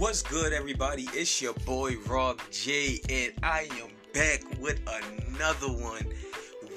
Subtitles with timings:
[0.00, 1.06] What's good, everybody?
[1.12, 6.06] It's your boy Rob J, and I am back with another one.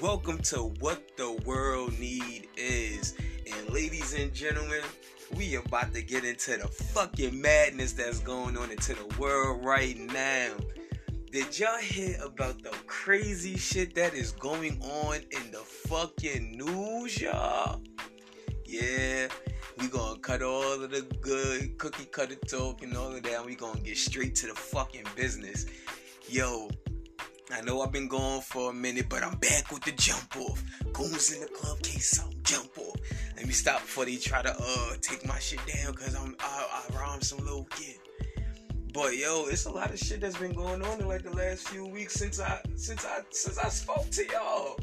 [0.02, 3.14] Welcome to What the World Need Is.
[3.50, 4.82] And ladies and gentlemen,
[5.34, 9.98] we about to get into the fucking madness that's going on into the world right
[9.98, 10.50] now.
[11.32, 17.22] Did y'all hear about the crazy shit that is going on in the fucking news,
[17.22, 17.80] y'all?
[18.66, 19.28] Yeah,
[19.78, 23.36] we gonna cut all of the good cookie cutter talk and all of that.
[23.38, 25.66] And we gonna get straight to the fucking business.
[26.28, 26.68] Yo,
[27.52, 30.62] I know I've been gone for a minute, but I'm back with the jump off.
[30.92, 32.96] Goons in the club, case some jump off.
[33.36, 36.84] Let me stop before they try to uh take my shit down, cause I'm I,
[36.90, 37.96] I rhyme some little kid.
[38.92, 41.68] But yo, it's a lot of shit that's been going on in like the last
[41.68, 44.78] few weeks since I since I since I spoke to y'all.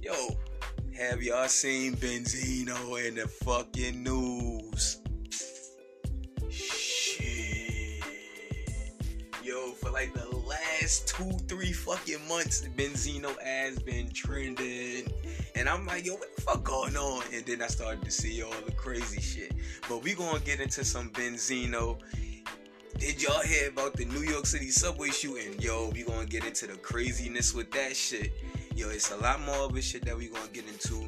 [0.00, 0.36] Yo,
[0.96, 5.00] have y'all seen Benzino in the fucking news?
[6.48, 8.02] Shit.
[9.42, 15.12] Yo, for like the last two, three fucking months, Benzino has been trending.
[15.54, 17.22] And I'm like, yo, what the fuck going on?
[17.32, 19.52] And then I started to see all the crazy shit.
[19.88, 21.98] But we gonna get into some Benzino.
[22.98, 25.60] Did y'all hear about the New York City subway shooting?
[25.60, 28.32] Yo, we gonna get into the craziness with that shit.
[28.74, 31.06] Yo, it's a lot more of a shit that we gonna get into.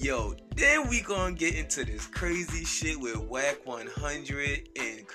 [0.00, 5.06] Yo, then we gonna get into this crazy shit with Wack 100 and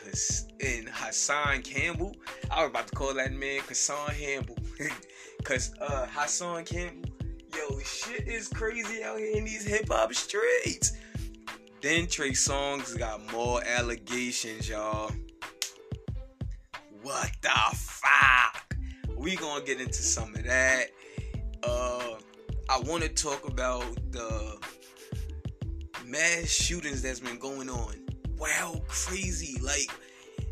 [0.62, 2.16] and Hassan Campbell.
[2.50, 4.58] I was about to call that man Hassan Campbell,
[5.44, 7.10] cause uh Hassan Campbell.
[7.54, 10.94] Yo, shit is crazy out here in these hip hop streets.
[11.82, 15.12] Then Trey Songz got more allegations, y'all.
[17.08, 18.76] What the fuck?
[19.16, 20.88] We gonna get into some of that.
[21.64, 22.16] Uh,
[22.70, 24.58] I want to talk about the
[26.06, 27.96] mass shootings that's been going on.
[28.38, 29.58] Wow, crazy!
[29.62, 29.90] Like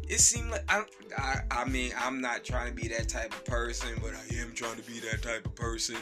[0.07, 0.85] it seemed like I,
[1.17, 4.53] I, I mean, I'm not trying to be that type of person, but I am
[4.53, 5.97] trying to be that type of person.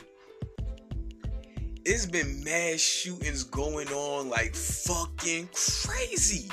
[1.84, 6.52] It's been mass shootings going on like fucking crazy.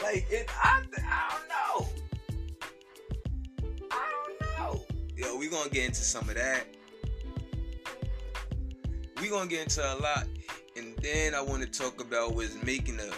[0.00, 1.99] Like it, I, I don't know.
[5.20, 6.64] Yo, we gonna get into some of that.
[9.20, 10.24] We gonna get into a lot,
[10.78, 13.14] and then I want to talk about what's making the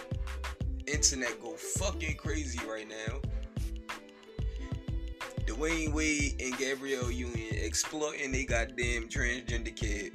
[0.85, 3.21] internet go fucking crazy right now.
[5.45, 10.13] Dwyane Wade and Gabrielle Union exploiting they goddamn transgender kid.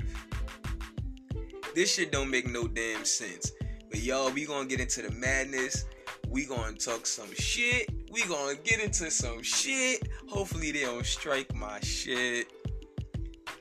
[1.75, 3.53] This shit don't make no damn sense.
[3.89, 5.87] But y'all, we gonna get into the madness.
[6.29, 7.89] We gonna talk some shit.
[8.11, 10.09] We gonna get into some shit.
[10.29, 12.51] Hopefully they don't strike my shit.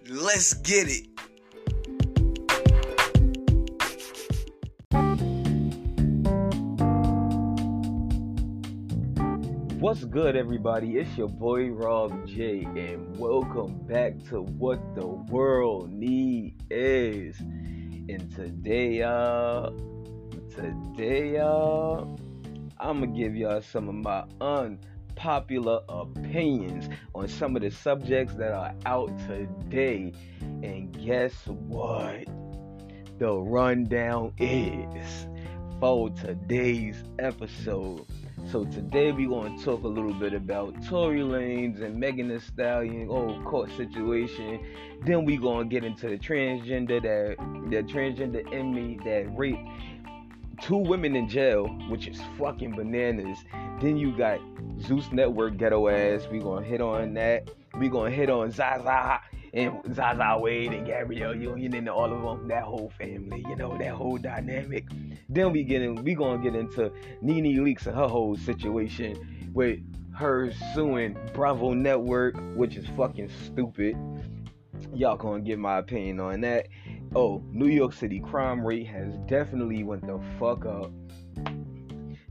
[0.07, 1.07] Let's get it.
[9.79, 10.97] What's good, everybody?
[10.97, 17.37] It's your boy Rob J, and welcome back to What the World Need Is.
[17.39, 19.77] And today, y'all,
[20.55, 22.17] today, y'all,
[22.79, 28.51] I'm gonna give y'all some of my unpopular opinions on some of the subjects that
[28.51, 30.13] are out today.
[30.41, 32.25] And guess what?
[33.17, 35.27] The rundown is
[35.79, 38.05] for today's episode.
[38.51, 42.39] So today we're going to talk a little bit about Tory Lanez and Megan Thee
[42.39, 44.63] Stallion, oh court situation.
[45.05, 47.37] Then we going to get into the transgender that
[47.69, 49.67] the transgender inmate that raped
[50.61, 53.37] two women in jail, which is fucking bananas.
[53.81, 54.39] Then you got
[54.81, 56.27] Zeus Network ghetto ass.
[56.31, 57.49] We gonna hit on that.
[57.79, 59.21] We gonna hit on Zaza
[59.53, 63.77] and Zaza Wade and Gabrielle Union and all of them, that whole family, you know,
[63.77, 64.85] that whole dynamic.
[65.29, 66.91] Then we get in, we gonna get into
[67.21, 69.79] Nene Leakes and her whole situation with
[70.13, 73.95] her suing Bravo Network, which is fucking stupid.
[74.93, 76.67] Y'all gonna get my opinion on that.
[77.15, 80.91] Oh, New York City crime rate has definitely went the fuck up.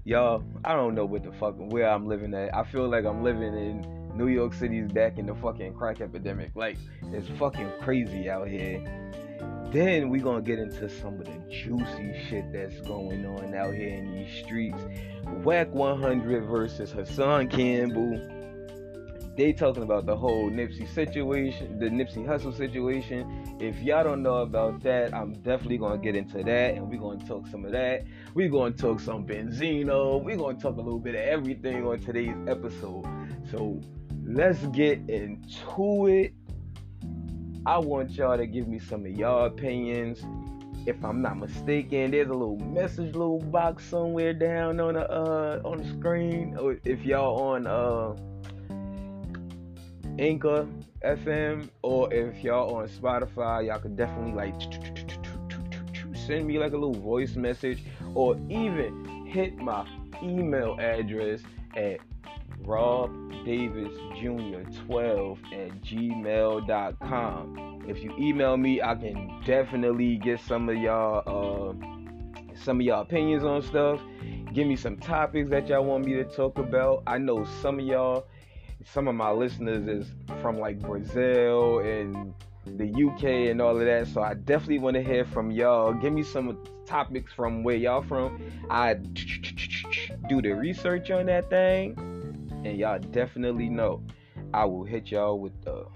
[0.05, 2.55] Y'all, I don't know what the fuck where I'm living at.
[2.55, 6.53] I feel like I'm living in New York City's back in the fucking crack epidemic.
[6.55, 8.85] Like it's fucking crazy out here.
[9.71, 13.89] Then we gonna get into some of the juicy shit that's going on out here
[13.89, 14.81] in these streets.
[15.43, 18.36] Whack 100 versus Hassan Campbell.
[19.37, 23.57] They talking about the whole Nipsey situation, the Nipsey Hussle situation.
[23.61, 27.23] If y'all don't know about that, I'm definitely gonna get into that, and we're gonna
[27.27, 28.05] talk some of that.
[28.35, 30.23] We're gonna talk some Benzino.
[30.23, 33.05] We're gonna talk a little bit of everything on today's episode.
[33.51, 33.79] So
[34.25, 36.33] let's get into it.
[37.67, 40.25] I want y'all to give me some of y'all opinions.
[40.87, 45.61] if I'm not mistaken, there's a little message little box somewhere down on the uh
[45.65, 46.57] on the screen.
[46.59, 48.15] Or if y'all on uh
[50.19, 50.67] Anchor
[51.05, 54.61] FM or if y'all on Spotify, y'all could definitely like
[56.27, 57.85] send me like a little voice message
[58.15, 59.87] or even hit my
[60.23, 61.43] email address
[61.77, 61.99] at
[62.65, 67.83] robdavisjr12 at gmail.com.
[67.87, 71.75] If you email me, I can definitely get some of y'all uh,
[72.57, 74.01] some of y'all opinions on stuff.
[74.53, 77.05] Give me some topics that y'all want me to talk about.
[77.07, 78.27] I know some of y'all,
[78.93, 82.33] some of my listeners is from like Brazil and
[82.67, 84.07] the UK and all of that.
[84.07, 85.93] So I definitely want to hear from y'all.
[85.93, 88.41] Give me some topics from where y'all from.
[88.71, 88.95] I
[90.29, 91.95] do the research on that thing,
[92.65, 94.03] and y'all definitely know
[94.55, 95.87] I will hit y'all with the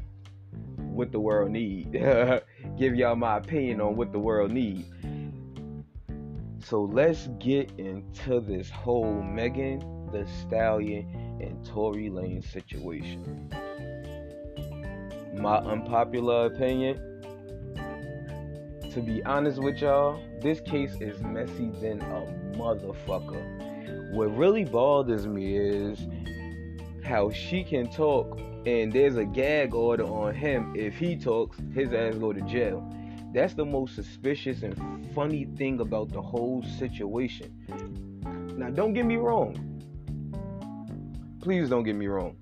[0.77, 1.93] what the world need.
[2.79, 4.85] Give y'all my opinion on what the world need.
[6.63, 9.81] So let's get into this whole Megan
[10.13, 13.51] Thee Stallion and Tory Lane situation.
[15.35, 16.97] My unpopular opinion,
[18.93, 24.13] to be honest with y'all, this case is messy than a motherfucker.
[24.13, 26.07] What really bothers me is
[27.05, 30.75] how she can talk and there's a gag order on him.
[30.77, 32.87] If he talks, his ass go to jail.
[33.33, 34.77] That's the most suspicious and
[35.15, 37.55] funny thing about the whole situation.
[38.59, 39.70] Now, don't get me wrong.
[41.41, 42.37] Please don't get me wrong.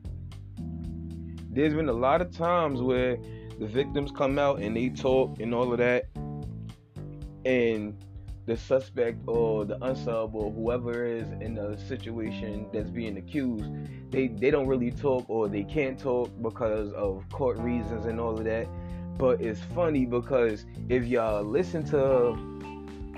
[1.51, 3.17] There's been a lot of times where
[3.59, 6.07] the victims come out and they talk and all of that,
[7.45, 7.97] and
[8.47, 13.71] the suspect or the unsub or whoever is in the situation that's being accused,
[14.11, 18.37] they they don't really talk or they can't talk because of court reasons and all
[18.37, 18.67] of that.
[19.17, 22.37] But it's funny because if y'all listen to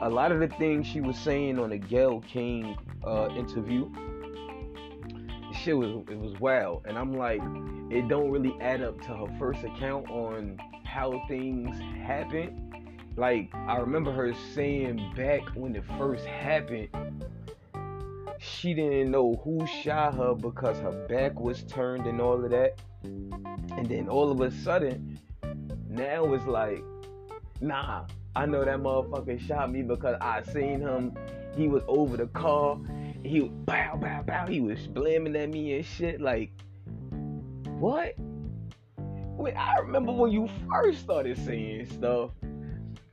[0.03, 3.91] a lot of the things she was saying on the Gayle King uh, interview,
[5.63, 7.41] shit was it was wild, and I'm like,
[7.91, 12.71] it don't really add up to her first account on how things happened
[13.17, 16.89] like I remember her saying back when it first happened,
[18.39, 22.81] she didn't know who shot her because her back was turned and all of that.
[23.03, 25.19] And then all of a sudden,
[25.89, 26.83] now it's like,
[27.61, 28.07] nah,
[28.37, 31.13] I know that motherfucker shot me because I seen him.
[31.57, 32.79] He was over the car.
[33.25, 34.47] He bow, bow, bow.
[34.47, 36.21] He was blaming at me and shit.
[36.21, 36.53] Like,
[37.79, 38.15] what?
[39.37, 42.31] Wait, I remember when you first started saying stuff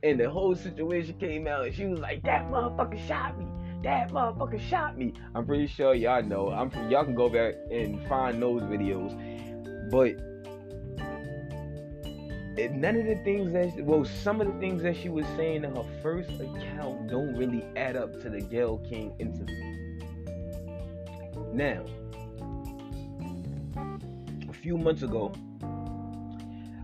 [0.02, 3.46] and the whole situation came out and she was like, that motherfucker shot me.
[3.82, 5.14] That motherfucker shot me.
[5.34, 6.50] I'm pretty sure y'all know.
[6.50, 9.14] I'm y'all can go back and find those videos.
[9.90, 10.16] But
[12.72, 15.76] none of the things that well, some of the things that she was saying in
[15.76, 19.87] her first account don't really add up to the Gayle King interview.
[21.58, 21.82] Now,
[24.48, 25.32] a few months ago,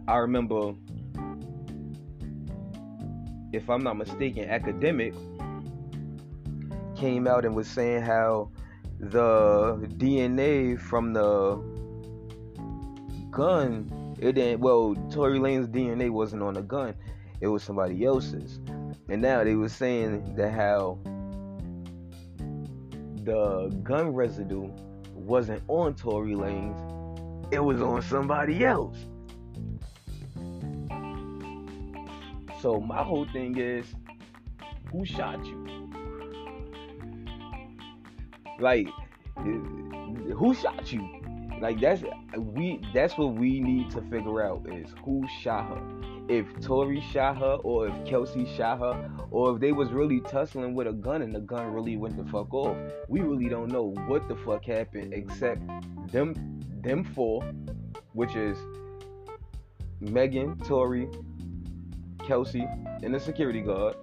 [0.08, 0.74] I remember
[3.52, 5.14] if I'm not mistaken, academic
[6.96, 8.50] came out and was saying how
[8.98, 11.54] the DNA from the
[13.30, 16.96] gun, it didn't, well, Tory Lane's DNA wasn't on the gun,
[17.40, 18.58] it was somebody else's.
[19.08, 20.98] And now they were saying that how
[23.24, 24.70] the gun residue
[25.12, 26.78] wasn't on Tory Lane's,
[27.52, 28.96] it was on somebody else.
[32.60, 33.86] So my whole thing is,
[34.90, 35.90] who shot you?
[38.58, 38.88] Like,
[39.36, 41.08] who shot you?
[41.60, 42.02] Like that's
[42.36, 46.13] we that's what we need to figure out is who shot her.
[46.28, 50.74] If Tory shot her or if Kelsey shot her or if they was really tussling
[50.74, 52.76] with a gun and the gun really went the fuck off.
[53.08, 55.60] We really don't know what the fuck happened except
[56.10, 56.34] them
[56.82, 57.42] them four,
[58.12, 58.56] which is
[60.00, 61.08] Megan, Tory,
[62.26, 62.66] Kelsey,
[63.02, 63.96] and the security guard.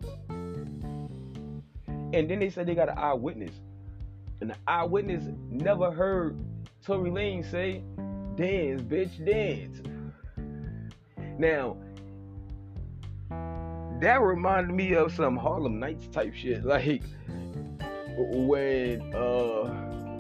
[2.14, 3.54] And then they said they got an eyewitness.
[4.42, 6.38] And the eyewitness never heard
[6.86, 7.84] Tory Lane say,
[8.36, 9.82] dance, bitch, dance.
[11.38, 11.78] Now,
[14.02, 16.64] that reminded me of some Harlem Nights type shit.
[16.72, 17.02] Like
[18.18, 19.70] when uh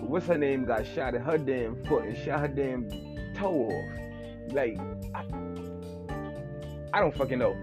[0.02, 2.90] what's her name got shot at her damn foot and shot her damn
[3.36, 4.54] toe off.
[4.54, 4.78] Like
[5.14, 5.26] I,
[6.94, 7.56] I don't fucking know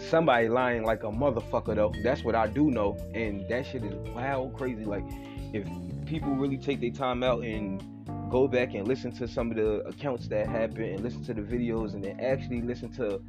[0.00, 1.92] somebody lying like a motherfucker though.
[2.02, 4.84] That's what I do know, and that shit is wild crazy.
[4.84, 5.04] Like
[5.52, 5.66] if
[6.06, 7.82] people really take their time out and
[8.30, 11.42] go back and listen to some of the accounts that happened and listen to the
[11.42, 13.20] videos and then actually listen to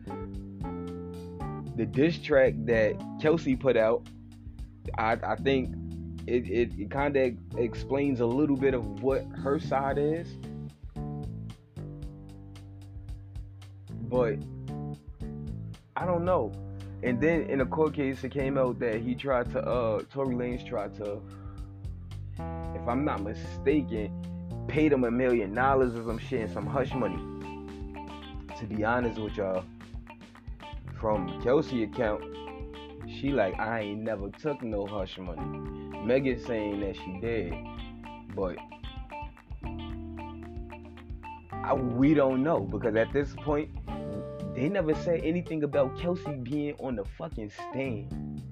[1.76, 4.06] the diss track that Kelsey put out,
[4.98, 5.76] I, I think
[6.28, 10.28] it, it, it kind of explains a little bit of what her side is.
[14.10, 14.36] But
[15.96, 16.52] I don't know.
[17.04, 20.36] And then in a court case, it came out that he tried to, uh, Tory
[20.36, 21.22] Lanez tried to,
[22.76, 24.12] if I'm not mistaken,
[24.68, 27.18] paid him a million dollars or some shit and some hush money.
[28.60, 29.64] To be honest with y'all,
[31.02, 32.24] from Kelsey account,
[33.08, 35.42] she like I ain't never took no hush money.
[36.06, 37.54] Megan saying that she did,
[38.36, 38.56] but
[41.52, 43.72] I, we don't know because at this point
[44.56, 48.44] they never said anything about Kelsey being on the fucking stand.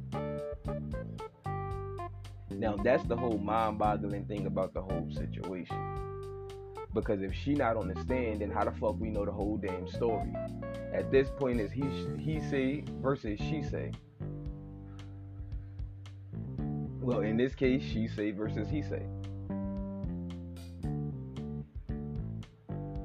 [2.50, 6.09] Now that's the whole mind-boggling thing about the whole situation.
[6.94, 9.58] Because if she not on the stand, then how the fuck we know the whole
[9.58, 10.34] damn story?
[10.94, 11.84] At this point, is he
[12.18, 13.92] he say versus she say.
[17.00, 19.04] Well, in this case, she say versus he say.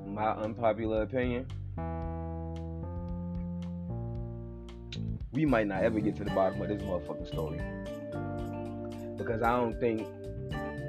[0.07, 1.47] My unpopular opinion.
[5.33, 7.61] We might not ever get to the bottom of this motherfucking story.
[9.17, 10.07] Because I don't think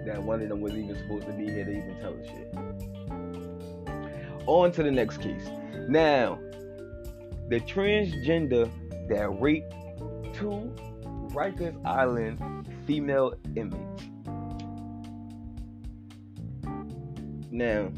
[0.05, 2.64] that one of them was even supposed to be here to even tell the shit.
[4.47, 5.49] On to the next case.
[5.87, 6.39] Now,
[7.49, 8.69] the transgender
[9.09, 9.73] that raped
[10.33, 10.73] two
[11.29, 12.39] Rikers Island
[12.85, 14.03] female inmates.
[17.51, 17.91] Now,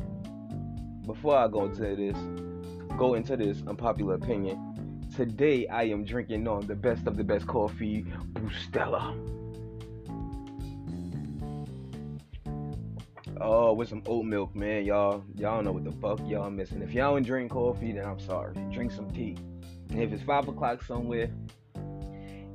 [1.05, 2.17] before I go into this,
[2.97, 5.07] go into this unpopular opinion.
[5.15, 9.36] Today I am drinking on the best of the best coffee, Bustelo.
[13.39, 14.85] Oh, with some oat milk, man.
[14.85, 16.81] Y'all, y'all know what the fuck y'all missing.
[16.81, 18.55] If y'all don't drink coffee, then I'm sorry.
[18.71, 19.37] Drink some tea.
[19.89, 21.29] And if it's five o'clock somewhere,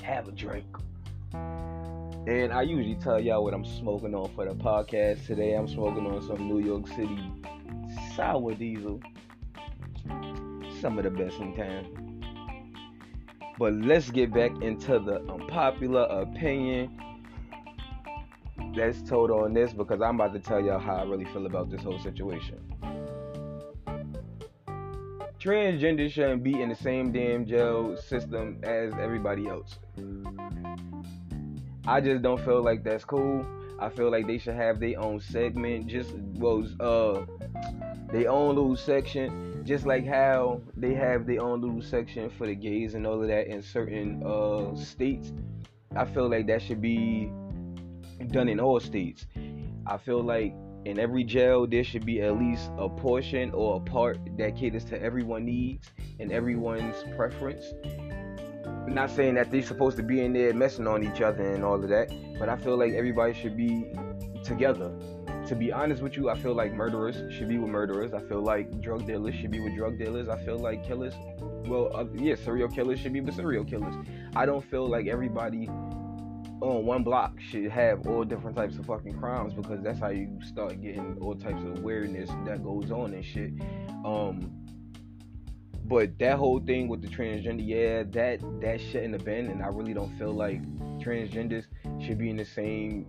[0.03, 0.67] have a drink.
[1.35, 5.27] And I usually tell y'all what I'm smoking on for the podcast.
[5.27, 7.19] Today I'm smoking on some New York City
[8.17, 9.01] sour diesel.
[10.81, 11.99] Some of the best in town.
[13.59, 16.99] But let's get back into the unpopular opinion
[18.75, 21.71] that's told on this because I'm about to tell y'all how I really feel about
[21.71, 22.59] this whole situation.
[25.39, 29.79] Transgender shouldn't be in the same damn jail system as everybody else.
[31.87, 33.45] I just don't feel like that's cool.
[33.81, 37.25] I feel like they should have their own segment, just well, uh,
[38.13, 42.55] their own little section, just like how they have their own little section for the
[42.55, 45.33] gays and all of that in certain uh states.
[45.97, 47.33] I feel like that should be
[48.31, 49.27] done in all states.
[49.87, 53.81] I feel like in every jail there should be at least a portion or a
[53.81, 57.73] part that caters to everyone's needs and everyone's preference.
[58.67, 61.65] I'm not saying that they're supposed to be in there messing on each other and
[61.65, 63.93] all of that, but I feel like everybody should be
[64.45, 64.93] together.
[65.47, 68.15] To be honest with you, I feel like murderers should be with murderers.
[68.15, 70.29] I feel like drug dealers should be with drug dealers.
[70.29, 71.15] I feel like killers,
[71.67, 73.95] well, uh, yeah, serial killers should be with serial killers.
[74.37, 75.69] I don't feel like everybody
[76.63, 80.39] on one block should have all different types of fucking crimes because that's how you
[80.47, 83.53] start getting all types of awareness that goes on and shit.
[84.05, 84.53] Um,
[85.85, 89.67] but that whole thing with the transgender, yeah, that that shouldn't have been, and I
[89.67, 90.63] really don't feel like
[91.01, 91.65] transgenders
[92.01, 93.07] should be in the same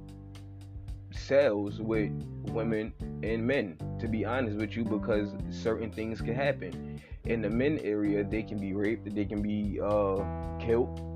[1.12, 2.12] cells with
[2.48, 2.91] women
[3.22, 3.77] and men.
[4.00, 7.00] To be honest with you, because certain things can happen.
[7.25, 10.17] In the men area, they can be raped, they can be uh,
[10.60, 11.12] killed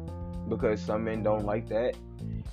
[0.49, 1.95] because some men don't like that.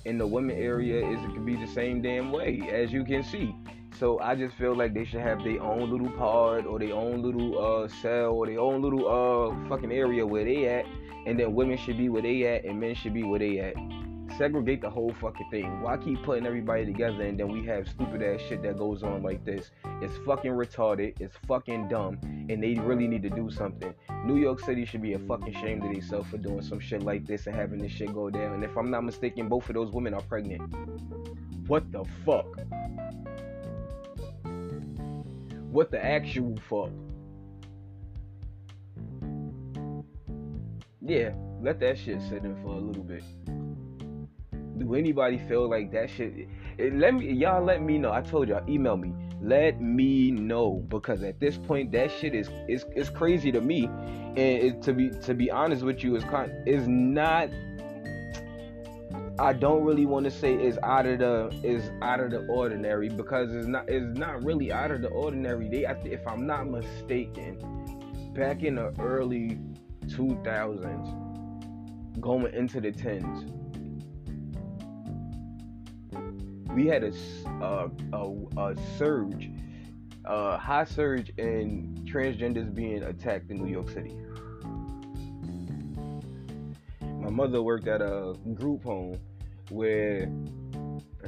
[0.05, 3.23] In the women area, is it could be the same damn way, as you can
[3.23, 3.55] see.
[3.99, 7.21] So I just feel like they should have their own little pod or their own
[7.21, 10.85] little uh, cell or their own little uh, fucking area where they at,
[11.25, 13.73] and then women should be where they at and men should be where they at.
[14.37, 15.81] Segregate the whole fucking thing.
[15.81, 19.23] Why keep putting everybody together and then we have stupid ass shit that goes on
[19.23, 19.71] like this?
[20.01, 21.21] It's fucking retarded.
[21.21, 23.93] It's fucking dumb, and they really need to do something.
[24.25, 27.25] New York City should be a fucking shame to themselves for doing some shit like
[27.25, 28.55] this and having this shit go down.
[28.55, 30.63] And if I'm not mistaken, both of those women are pregnant.
[31.67, 32.59] What the fuck?
[35.71, 36.89] What the actual fuck?
[41.01, 43.23] Yeah, let that shit sit in for a little bit.
[44.77, 46.47] Do anybody feel like that shit?
[46.77, 48.11] It, let me, y'all, let me know.
[48.11, 49.13] I told y'all, email me.
[49.41, 53.85] Let me know because at this point, that shit is is is crazy to me.
[53.85, 57.49] And it, to be to be honest with you, is kind is not
[59.37, 63.09] I don't really want to say is out of the is out of the ordinary
[63.09, 65.67] because it's not it's not really out of the ordinary.
[65.67, 67.57] They, if I'm not mistaken,
[68.33, 69.59] back in the early
[70.05, 73.51] 2000s, going into the tens.
[76.75, 77.13] We had a,
[77.63, 79.49] uh, a, a surge,
[80.25, 84.17] a high surge in transgenders being attacked in New York City.
[86.99, 89.17] My mother worked at a group home
[89.69, 90.29] where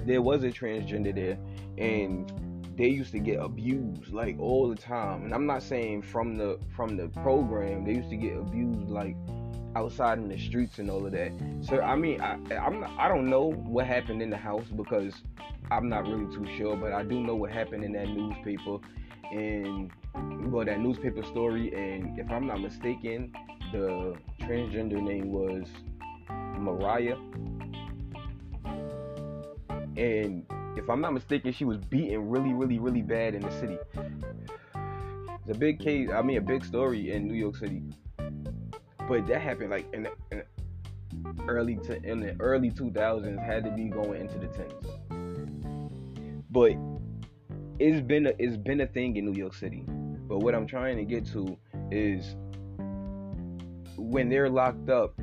[0.05, 1.37] there was a transgender there,
[1.77, 2.29] and
[2.75, 5.23] they used to get abused like all the time.
[5.23, 9.15] And I'm not saying from the from the program, they used to get abused like
[9.77, 11.31] outside in the streets and all of that.
[11.61, 15.13] So I mean, I I'm not, I don't know what happened in the house because
[15.71, 18.77] I'm not really too sure, but I do know what happened in that newspaper
[19.31, 19.91] and
[20.51, 21.73] well that newspaper story.
[21.73, 23.33] And if I'm not mistaken,
[23.71, 25.67] the transgender name was
[26.57, 27.17] Mariah
[29.97, 30.45] and
[30.77, 33.77] if I'm not mistaken, she was beaten really, really, really bad in the city.
[33.95, 36.09] It's a big case.
[36.13, 37.81] I mean, a big story in New York City.
[39.07, 40.43] But that happened like in the, in
[41.47, 43.43] early to in the early 2000s.
[43.43, 44.87] Had to be going into the tens.
[46.49, 46.73] But
[47.79, 49.83] it's been a, it's been a thing in New York City.
[49.87, 51.57] But what I'm trying to get to
[51.91, 52.35] is
[53.97, 55.13] when they're locked up,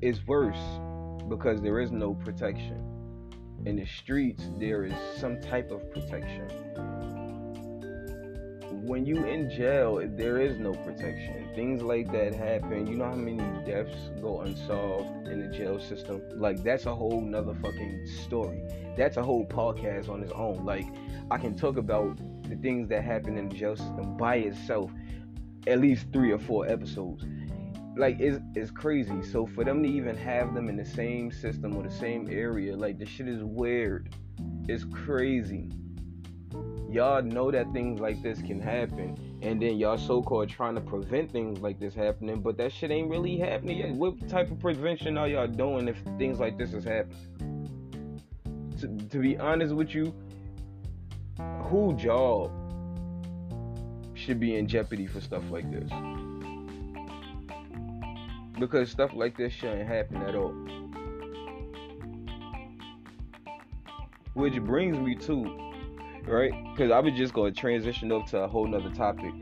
[0.00, 0.58] it's worse
[1.28, 2.82] because there is no protection.
[3.64, 6.48] In the streets, there is some type of protection.
[8.86, 11.48] When you in jail, there is no protection.
[11.56, 12.86] Things like that happen.
[12.86, 16.22] You know how many deaths go unsolved in the jail system?
[16.36, 18.62] Like that's a whole nother fucking story.
[18.96, 20.64] That's a whole podcast on its own.
[20.64, 20.86] Like
[21.32, 22.16] I can talk about
[22.48, 24.92] the things that happen in the jail system by itself
[25.66, 27.24] at least three or four episodes
[27.96, 29.22] like it's, it's crazy.
[29.22, 32.76] So for them to even have them in the same system or the same area,
[32.76, 34.14] like the shit is weird.
[34.68, 35.70] It's crazy.
[36.96, 41.30] Y'all know that things like this can happen, and then y'all so-called trying to prevent
[41.30, 43.90] things like this happening, but that shit ain't really happening yet.
[43.90, 48.22] What type of prevention are y'all doing if things like this is happening?
[48.80, 50.14] To, to be honest with you,
[51.64, 52.50] who job
[54.14, 55.90] should be in jeopardy for stuff like this?
[58.58, 60.54] because stuff like this shouldn't happen at all.
[64.32, 65.65] Which brings me to,
[66.26, 66.52] right?
[66.70, 69.32] Because I was just going to transition up to a whole nother topic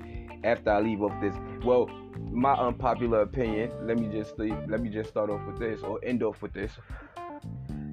[0.44, 1.34] after I leave off this.
[1.64, 1.88] Well,
[2.30, 3.72] my unpopular opinion.
[3.86, 6.72] Let me just let me just start off with this or end off with this.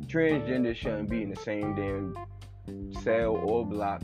[0.05, 4.01] Transgender shouldn't be in the same damn cell or block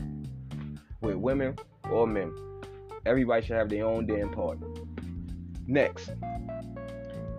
[1.00, 1.56] with women
[1.90, 2.32] or men.
[3.06, 4.58] Everybody should have their own damn part.
[5.66, 6.10] Next,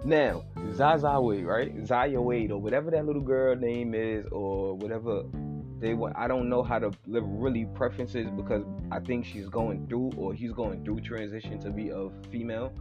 [0.06, 1.86] now, Zaza Wade, right?
[1.86, 5.24] Zaya Wade, or whatever that little girl name is, or whatever
[5.80, 6.16] they want.
[6.18, 10.52] I don't know how to really preferences because I think she's going through, or he's
[10.52, 12.74] going through transition to be a female.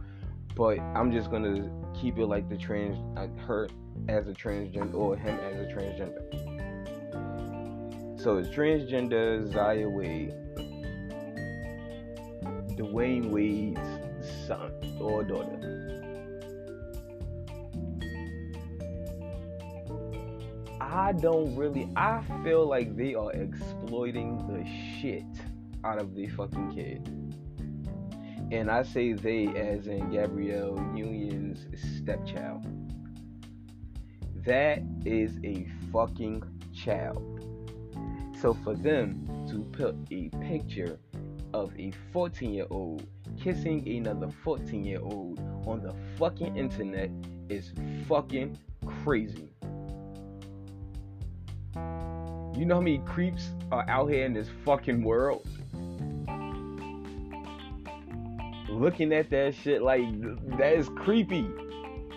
[0.55, 3.69] But I'm just gonna keep it like the trans, uh, her
[4.07, 6.23] as a transgender, or him as a transgender.
[8.19, 10.33] So it's transgender Zaya Wade,
[12.75, 13.79] Dwyane Wade's
[14.45, 15.78] son or daughter.
[20.91, 21.87] I don't really.
[21.95, 24.65] I feel like they are exploiting the
[24.99, 25.23] shit
[25.83, 27.07] out of the fucking kid.
[28.51, 32.65] And I say they as in Gabrielle Union's stepchild.
[34.45, 36.41] That is a fucking
[36.73, 37.45] child.
[38.41, 40.99] So for them to put a picture
[41.53, 43.05] of a 14 year old
[43.39, 47.11] kissing another 14 year old on the fucking internet
[47.47, 47.73] is
[48.07, 48.57] fucking
[49.03, 49.48] crazy.
[52.59, 55.47] You know how many creeps are out here in this fucking world?
[58.67, 60.03] Looking at that shit like
[60.57, 61.49] that is creepy.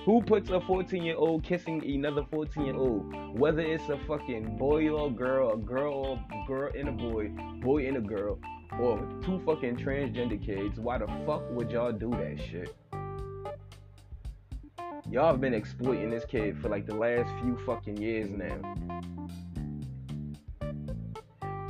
[0.05, 3.39] Who puts a 14 year old kissing another 14 year old?
[3.39, 7.29] Whether it's a fucking boy or girl, a girl or girl and a boy,
[7.61, 8.41] boy and a girl,
[8.81, 12.75] or two fucking transgender kids, why the fuck would y'all do that shit?
[15.09, 18.75] Y'all have been exploiting this kid for like the last few fucking years now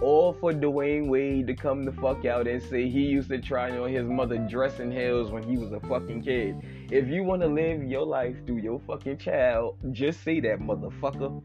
[0.03, 3.71] all for Dwyane Wade to come the fuck out and say he used to try
[3.79, 6.57] on his mother dressing heels when he was a fucking kid.
[6.91, 11.43] If you want to live your life through your fucking child, just say that, motherfucker.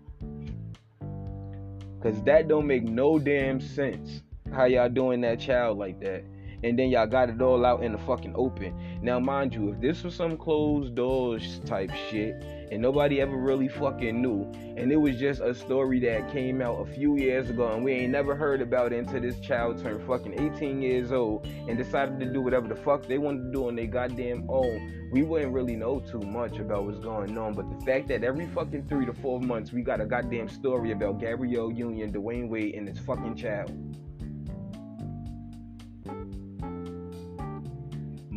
[2.02, 4.22] Cause that don't make no damn sense.
[4.52, 6.24] How y'all doing that child like that?
[6.64, 8.76] And then y'all got it all out in the fucking open.
[9.02, 13.68] Now, mind you, if this was some closed doors type shit and nobody ever really
[13.68, 17.72] fucking knew, and it was just a story that came out a few years ago
[17.72, 21.46] and we ain't never heard about it until this child turned fucking 18 years old
[21.46, 25.10] and decided to do whatever the fuck they wanted to do on their goddamn own,
[25.12, 27.54] we wouldn't really know too much about what's going on.
[27.54, 30.92] But the fact that every fucking three to four months we got a goddamn story
[30.92, 33.72] about Gabrielle Union, Dwyane Wade, and his fucking child.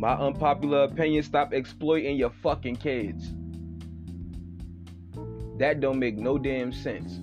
[0.01, 3.35] My unpopular opinion, stop exploiting your fucking kids.
[5.59, 7.19] That don't make no damn sense.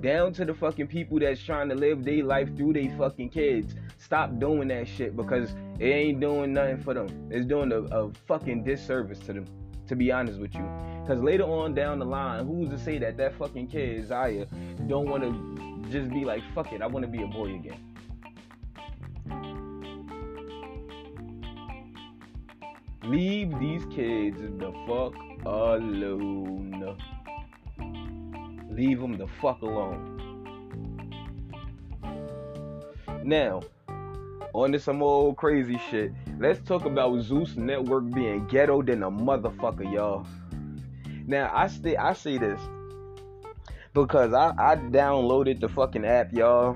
[0.00, 3.74] Down to the fucking people that's trying to live their life through their fucking kids.
[3.98, 7.08] Stop doing that shit because it ain't doing nothing for them.
[7.32, 9.46] It's doing a, a fucking disservice to them,
[9.88, 10.70] to be honest with you.
[11.02, 14.46] Because later on down the line, who's to say that that fucking kid, Zaya,
[14.86, 17.93] don't want to just be like, fuck it, I want to be a boy again.
[23.06, 25.14] Leave these kids the fuck
[25.44, 26.96] alone.
[28.70, 30.10] Leave them the fuck alone.
[33.22, 33.60] Now,
[34.54, 36.12] on to some old crazy shit.
[36.38, 40.26] Let's talk about Zeus Network being ghetto than a motherfucker, y'all.
[41.26, 42.60] Now, I stay, I say this
[43.92, 46.74] because I, I downloaded the fucking app, y'all.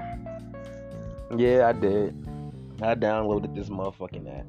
[1.36, 2.14] Yeah, I did.
[2.82, 4.46] I downloaded this motherfucking app.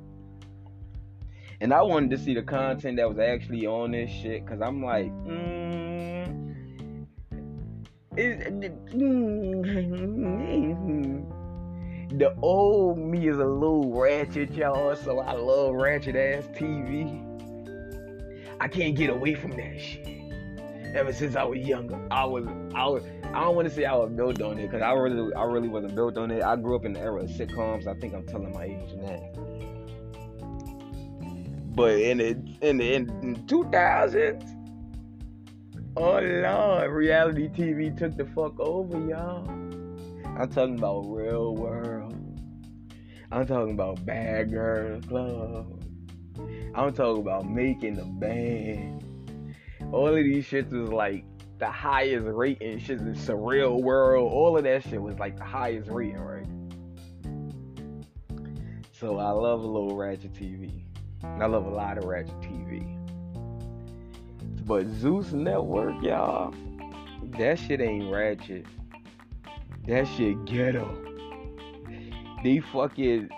[1.62, 4.82] And I wanted to see the content that was actually on this shit, cause I'm
[4.82, 5.60] like, mm,
[12.18, 14.96] the old me is a little ratchet, y'all.
[14.96, 17.26] So I love ratchet ass TV.
[18.62, 20.08] I can't get away from that shit.
[20.96, 23.96] Ever since I was younger, I was, I was, I don't want to say I
[23.96, 26.42] was built on it, cause I really, I really wasn't built on it.
[26.42, 27.86] I grew up in the era of sitcoms.
[27.86, 29.49] I think I'm telling my age now.
[31.80, 34.44] But in the in in 2000s,
[35.96, 39.48] oh lord, reality TV took the fuck over, y'all.
[39.48, 42.14] I'm talking about real world.
[43.32, 45.82] I'm talking about Bad Girls Club.
[46.76, 49.56] I'm talking about making the band.
[49.94, 51.24] All of these shits was like
[51.60, 54.30] the highest rating shit in surreal world.
[54.30, 56.46] All of that shit was like the highest rating, right?
[58.92, 60.89] So I love a little ratchet TV.
[61.24, 62.96] I love a lot of Ratchet TV.
[64.66, 66.54] But Zeus Network, y'all,
[67.38, 68.66] that shit ain't Ratchet.
[69.88, 71.06] That shit ghetto.
[72.44, 73.30] They fucking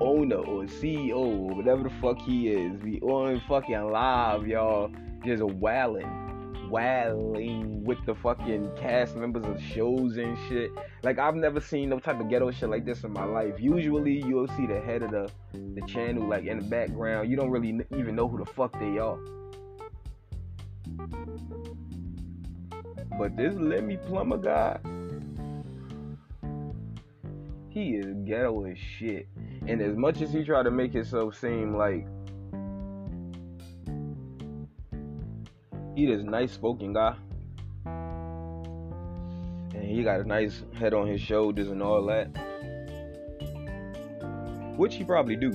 [0.00, 4.90] owner or CEO or whatever the fuck he is be on fucking live, y'all,
[5.24, 6.25] just wailing
[6.68, 10.70] wailing with the fucking cast members of shows and shit.
[11.02, 13.54] Like I've never seen no type of ghetto shit like this in my life.
[13.58, 17.30] Usually you'll see the head of the the channel like in the background.
[17.30, 19.18] You don't really even know who the fuck they are.
[23.18, 24.78] But this Lemmy Plummer guy,
[27.70, 29.26] he is ghetto as shit.
[29.66, 32.06] And as much as he tried to make himself seem like
[35.96, 37.16] he is nice spoken guy.
[39.74, 42.26] And he got a nice head on his shoulders and all that.
[44.76, 45.52] Which he probably do.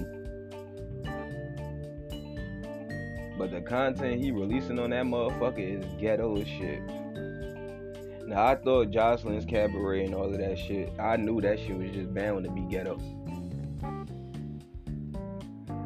[3.38, 6.82] But the content he releasing on that motherfucker is ghetto as shit.
[8.28, 10.92] Now I thought Joseline's cabaret and all of that shit.
[11.00, 13.00] I knew that shit was just bound to be ghetto.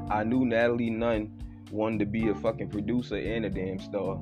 [0.09, 1.33] I knew Natalie Nunn
[1.71, 4.21] wanted to be a fucking producer and a damn star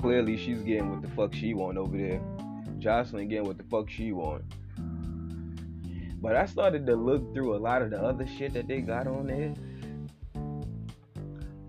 [0.00, 2.20] clearly she's getting what the fuck she want over there.
[2.78, 4.42] Joseline getting what the fuck she want.
[6.22, 9.06] But I started to look through a lot of the other shit that they got
[9.06, 9.54] on there.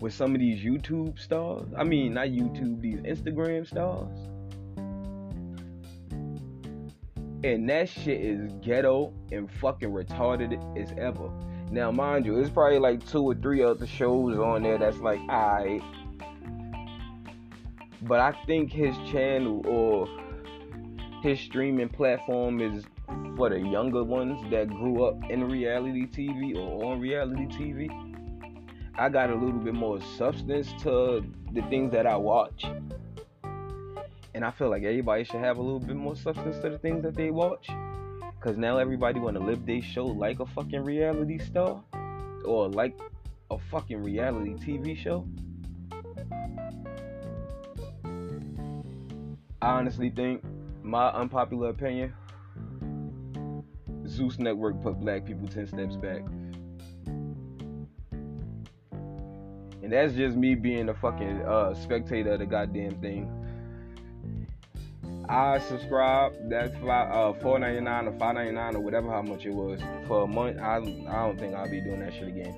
[0.00, 1.68] With some of these YouTube stars.
[1.76, 4.18] I mean, not YouTube, these Instagram stars.
[7.44, 11.30] And that shit is ghetto and fucking retarded as ever.
[11.70, 15.20] Now, mind you, there's probably like two or three other shows on there that's like,
[15.20, 15.82] alright
[18.02, 20.08] but I think his channel or
[21.22, 22.84] his streaming platform is
[23.36, 27.88] for the younger ones that grew up in reality TV or on reality TV.
[28.96, 32.66] I got a little bit more substance to the things that I watch.
[34.34, 37.02] And I feel like everybody should have a little bit more substance to the things
[37.04, 37.68] that they watch.
[38.40, 41.82] Cause now everybody wanna live their show like a fucking reality star.
[42.44, 42.98] Or like
[43.50, 45.26] a fucking reality TV show.
[49.62, 50.42] I honestly think,
[50.82, 52.12] my unpopular opinion,
[54.08, 56.22] Zeus Network put black people 10 steps back.
[59.80, 63.30] And that's just me being a fucking uh, spectator of the goddamn thing.
[65.28, 66.32] I subscribe.
[66.50, 69.54] That's five, uh, four ninety nine or five ninety nine or whatever how much it
[69.54, 70.58] was for a month.
[70.58, 72.54] I I don't think I'll be doing that shit again.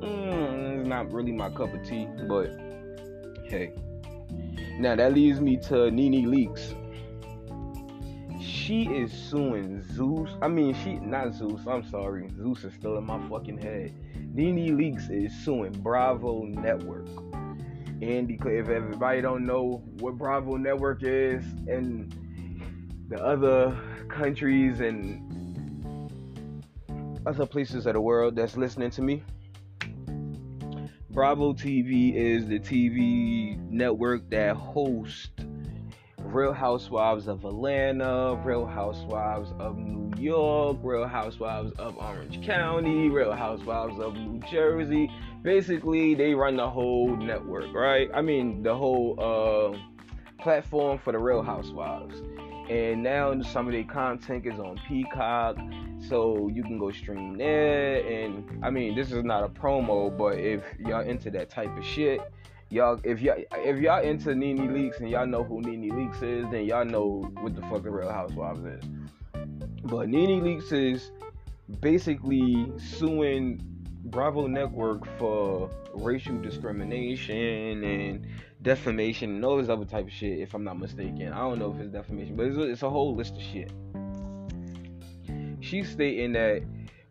[0.00, 2.50] Mm, it's not really my cup of tea, but
[3.44, 3.72] hey.
[4.80, 6.74] Now that leads me to Nene Leakes.
[8.42, 10.30] She is suing Zeus.
[10.40, 11.66] I mean, she not Zeus.
[11.66, 12.30] I'm sorry.
[12.34, 13.92] Zeus is still in my fucking head.
[14.32, 17.06] Nene Leakes is suing Bravo Network.
[18.00, 22.10] And if everybody don't know what Bravo Network is and
[23.10, 26.10] the other countries and
[27.26, 29.22] other places of the world that's listening to me,
[31.12, 35.30] Bravo TV is the TV network that hosts
[36.20, 43.32] Real Housewives of Atlanta, Real Housewives of New York, Real Housewives of Orange County, Real
[43.32, 45.10] Housewives of New Jersey.
[45.42, 48.08] Basically, they run the whole network, right?
[48.14, 52.22] I mean, the whole uh, platform for the Real Housewives.
[52.70, 55.56] And now some of their content is on Peacock,
[56.08, 57.96] so you can go stream there.
[58.06, 61.84] And I mean, this is not a promo, but if y'all into that type of
[61.84, 62.20] shit,
[62.68, 66.48] y'all if y'all if y'all into Nene Leakes and y'all know who Nene Leakes is,
[66.52, 68.84] then y'all know what the fuck the Real Housewives is.
[69.82, 71.10] But Nene Leakes is
[71.80, 73.60] basically suing
[74.04, 78.26] Bravo Network for racial discrimination and
[78.62, 80.38] defamation and all this other type of shit.
[80.38, 82.90] If I'm not mistaken, I don't know if it's defamation, but it's a, it's a
[82.90, 83.72] whole list of shit.
[85.60, 86.62] She's stating that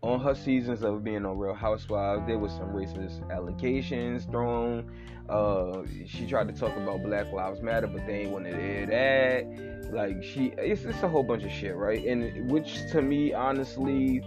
[0.02, 4.90] on her seasons of being on Real Housewives, there was some racist allegations thrown.
[5.28, 8.86] Uh, she tried to talk about Black Lives Matter, but they ain't want to hear
[8.88, 9.94] that.
[9.94, 12.04] Like she, it's just a whole bunch of shit, right?
[12.06, 14.24] And which to me, honestly,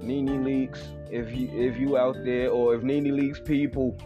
[0.00, 3.96] Nene Leakes, if you if you out there, or if Nene Leakes people,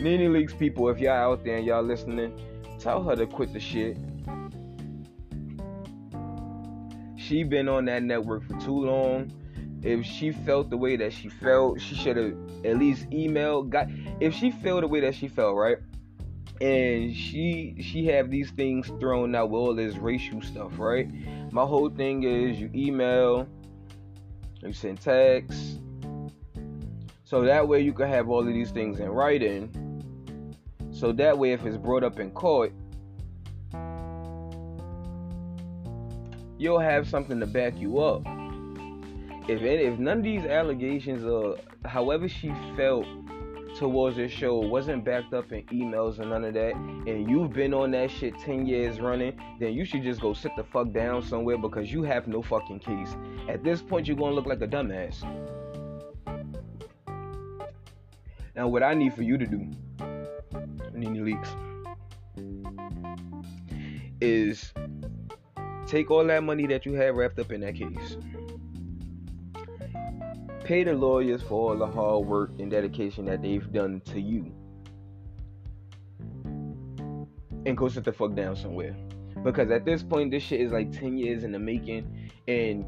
[0.00, 2.32] Nene Leakes people, if y'all out there and y'all listening,
[2.78, 3.96] tell her to quit the shit.
[7.16, 9.32] She been on that network for too long
[9.82, 12.34] if she felt the way that she felt, she should have
[12.64, 13.70] at least emailed.
[13.70, 13.88] Got
[14.20, 15.78] if she felt the way that she felt, right?
[16.60, 21.08] And she she have these things thrown out with all this racial stuff, right?
[21.52, 23.46] My whole thing is you email,
[24.62, 25.78] you send text,
[27.24, 29.70] so that way you can have all of these things in writing.
[30.98, 32.72] So that way, if it's brought up in court,
[36.58, 38.26] you'll have something to back you up
[39.48, 41.56] if if none of these allegations or
[41.86, 43.06] however she felt
[43.76, 47.72] towards this show wasn't backed up in emails and none of that, and you've been
[47.72, 51.22] on that shit 10 years running, then you should just go sit the fuck down
[51.22, 53.16] somewhere because you have no fucking case.
[53.48, 55.22] At this point, you're gonna look like a dumbass.
[58.54, 59.70] Now, what I need for you to do,
[60.98, 61.48] Nene Leakes
[64.20, 64.72] is
[65.86, 68.16] take all that money that you have wrapped up in that case
[70.68, 74.52] Pay the lawyers for all the hard work and dedication that they've done to you.
[77.64, 78.94] And go sit the fuck down somewhere.
[79.42, 82.30] Because at this point, this shit is like 10 years in the making.
[82.48, 82.84] And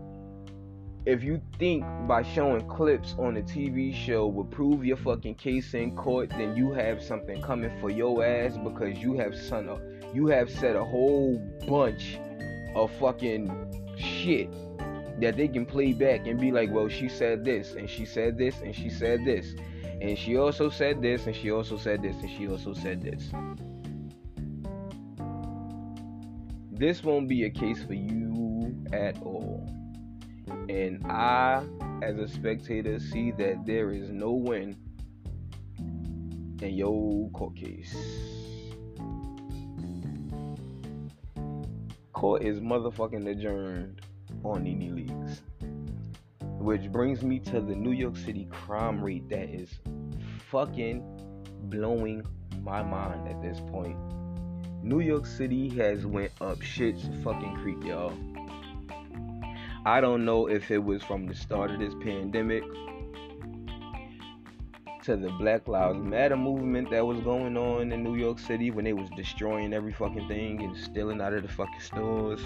[1.07, 5.73] if you think by showing clips on a TV show will prove your fucking case
[5.73, 9.69] in court, then you have something coming for your ass because you have son
[10.13, 12.19] you have said a whole bunch
[12.75, 13.49] of fucking
[13.97, 14.53] shit
[15.21, 18.37] that they can play back and be like, well, she said this, and she said
[18.37, 19.55] this, and she said this,
[20.01, 23.31] and she also said this, and she also said this, and she also said this.
[26.73, 29.80] This won't be a case for you at all.
[30.69, 31.65] And I,
[32.03, 34.77] as a spectator, see that there is no win
[36.63, 37.95] in your court case.
[42.13, 44.03] Court is motherfucking adjourned
[44.45, 45.41] on Nene Leakes.
[46.61, 49.71] Which brings me to the New York City crime rate that is
[50.51, 51.03] fucking
[51.65, 52.23] blowing
[52.63, 53.97] my mind at this point.
[54.83, 58.13] New York City has went up shit's fucking creek, y'all.
[59.87, 62.62] I don't know if it was from the start of this pandemic
[65.05, 68.85] to the Black Lives Matter movement that was going on in New York City when
[68.85, 72.43] they was destroying every fucking thing and stealing out of the fucking stores.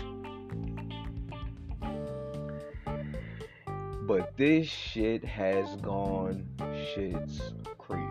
[4.06, 6.46] But this shit has gone
[6.94, 7.40] shit's
[7.78, 8.04] creek.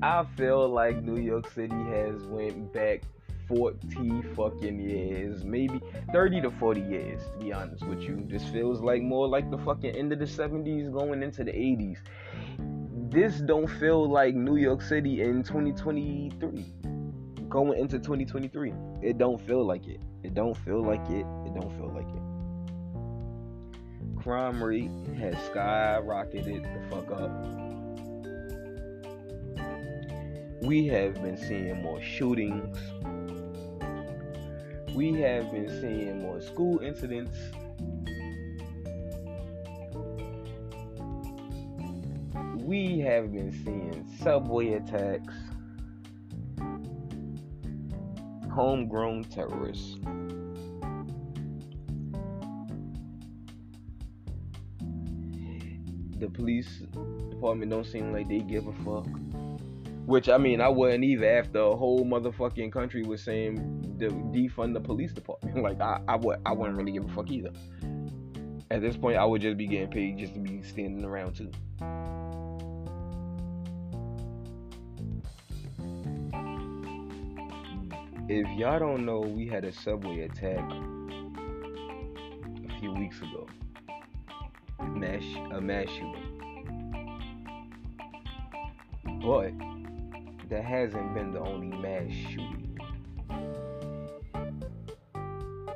[0.00, 3.02] I feel like New York City has went back
[3.48, 5.80] 40 fucking years, maybe
[6.12, 8.22] 30 to 40 years, to be honest with you.
[8.28, 11.96] This feels like more like the fucking end of the 70s going into the 80s.
[13.10, 16.66] This don't feel like New York City in 2023.
[17.48, 18.74] Going into 2023.
[19.00, 20.02] It don't feel like it.
[20.22, 21.24] It don't feel like it.
[21.46, 22.22] It don't feel like it.
[24.22, 27.30] Crime rate has skyrocketed the fuck up
[30.62, 32.76] we have been seeing more shootings.
[34.98, 37.30] We have been seeing more school incidents.
[42.56, 45.34] We have been seeing subway attacks,
[48.52, 49.98] homegrown terrorists.
[56.18, 56.82] The police
[57.30, 59.06] department don't seem like they give a fuck.
[60.08, 61.26] Which I mean, I wouldn't either.
[61.26, 66.16] After a whole motherfucking country was saying to defund the police department, like I, I
[66.16, 67.50] would, I wouldn't really give a fuck either.
[68.70, 71.50] At this point, I would just be getting paid just to be standing around too.
[78.30, 80.64] If y'all don't know, we had a subway attack
[82.66, 83.46] a few weeks ago.
[84.88, 86.24] Mass, a mass shooting.
[89.20, 89.67] But
[90.48, 92.78] that hasn't been the only mass shooting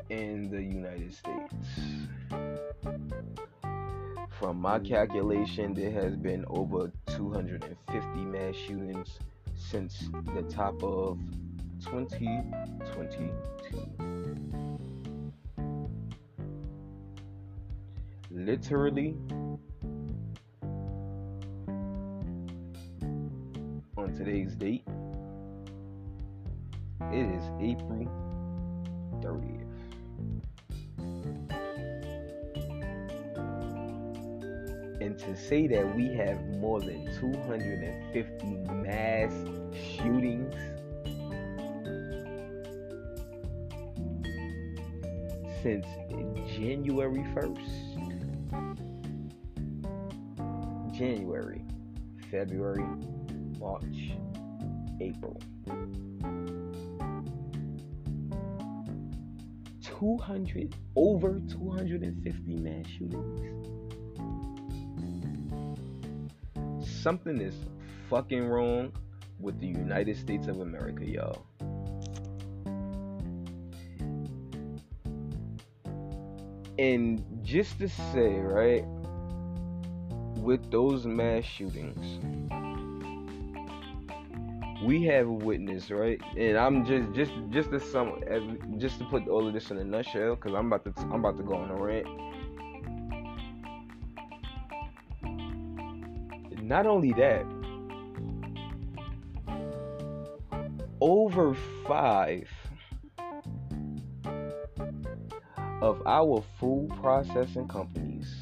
[0.09, 1.57] in the United States.
[4.39, 9.19] From my calculation, there has been over 250 mass shootings
[9.55, 11.19] since the top of
[11.85, 13.31] 2022.
[18.31, 19.15] Literally,
[24.17, 24.85] today's date,
[27.11, 28.07] it is April
[29.21, 29.69] 30th.
[35.01, 39.33] And to say that we have more than 250 mass
[39.97, 40.55] shootings
[45.63, 45.87] since
[46.57, 47.93] January 1st.
[50.93, 51.65] January,
[52.31, 52.85] February,
[53.63, 54.13] March,
[55.01, 55.41] April.
[59.81, 63.41] 200, over 250 mass shootings.
[66.85, 67.55] Something is
[68.11, 68.93] fucking wrong
[69.39, 71.47] with the United States of America, y'all.
[76.79, 78.85] And just to say, right,
[80.39, 82.19] with those mass shootings,
[84.83, 86.21] we have witnessed, right?
[86.37, 88.21] And I'm just just just to sum
[88.79, 91.37] just to put all of this in a nutshell, because I'm about to I'm about
[91.39, 92.07] to go on a rant.
[96.63, 97.45] Not only that,
[101.01, 101.55] over
[101.87, 102.49] five
[105.83, 108.42] of our food processing companies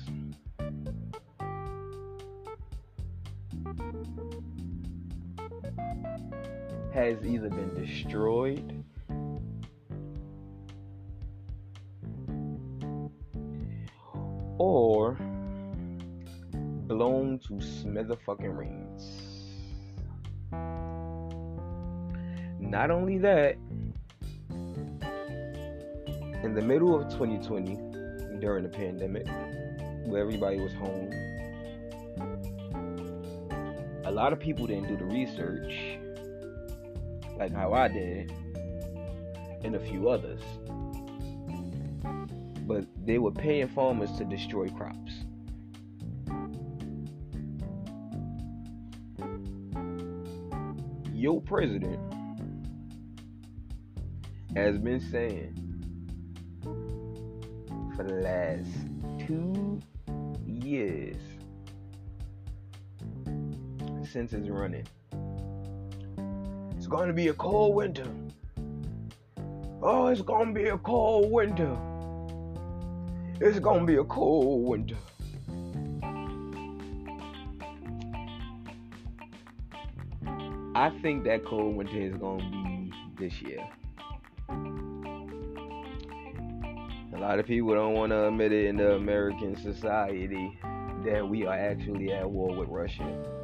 [7.01, 8.85] has either been destroyed
[14.59, 15.17] or
[16.87, 19.23] blown to fucking rings.
[22.61, 23.57] Not only that,
[26.43, 27.77] in the middle of 2020,
[28.41, 29.27] during the pandemic,
[30.05, 31.11] where everybody was home,
[34.05, 35.99] a lot of people didn't do the research
[37.41, 38.31] like how I did,
[39.65, 40.43] and a few others.
[42.67, 45.13] But they were paying farmers to destroy crops.
[51.15, 51.99] Your president
[54.55, 55.55] has been saying
[57.97, 59.81] for the last two
[60.47, 61.17] years
[64.13, 64.87] since his running
[66.91, 68.05] going to be a cold winter.
[69.81, 71.77] Oh, it's going to be a cold winter.
[73.41, 74.97] It's going to be a cold winter.
[80.75, 82.93] I think that cold winter is going to be
[83.25, 83.65] this year.
[87.15, 90.59] A lot of people don't want to admit it in the American society
[91.05, 93.40] that we are actually at war with Russia.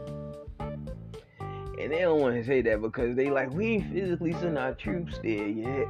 [1.87, 4.75] And they don't want to say that because they like we ain't physically sent our
[4.75, 5.87] troops there yet.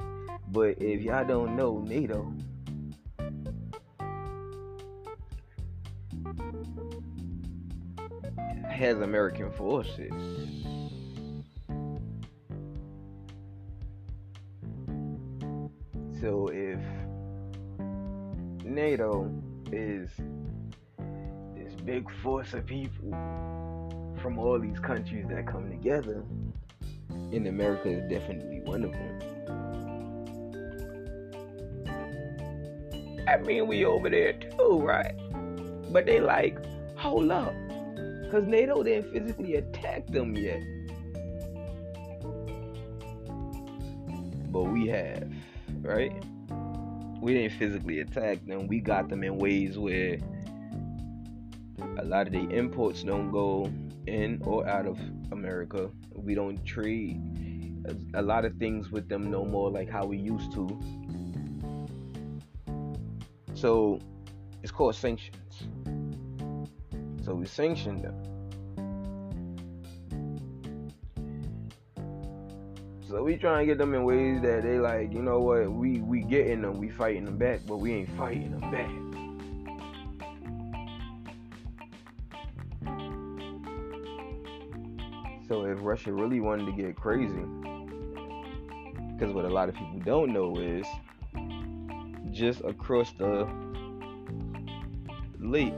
[0.49, 2.35] But if y'all don't know, NATO
[8.69, 10.13] has American forces.
[16.21, 16.79] So if
[18.67, 19.33] NATO
[19.73, 20.11] is
[21.55, 23.66] this big force of people
[24.27, 26.24] from all these countries that come together,
[27.11, 29.22] and America is definitely one of them.
[33.29, 35.14] I mean, we over there too, right?
[35.93, 36.59] But they like,
[36.97, 37.55] hold up.
[38.24, 40.61] Because NATO didn't physically attack them yet.
[44.51, 45.33] But we have,
[45.83, 46.11] right?
[47.20, 48.66] We didn't physically attack them.
[48.66, 50.18] We got them in ways where
[51.99, 53.70] a lot of the imports don't go
[54.07, 54.99] in or out of
[55.33, 55.91] America.
[56.15, 57.21] We don't trade
[58.15, 60.69] a lot of things with them no more like how we used to.
[63.55, 64.01] So
[64.63, 65.69] it's called sanctions.
[67.25, 68.15] So we sanctioned them.
[73.09, 76.01] So we try and get them in ways that they like, you know what, we
[76.01, 79.06] we getting them, we fighting them back, but we ain't fighting them back.
[85.57, 87.33] So if Russia really wanted to get crazy,
[89.15, 90.85] because what a lot of people don't know is
[92.31, 93.49] just across the
[95.41, 95.73] lake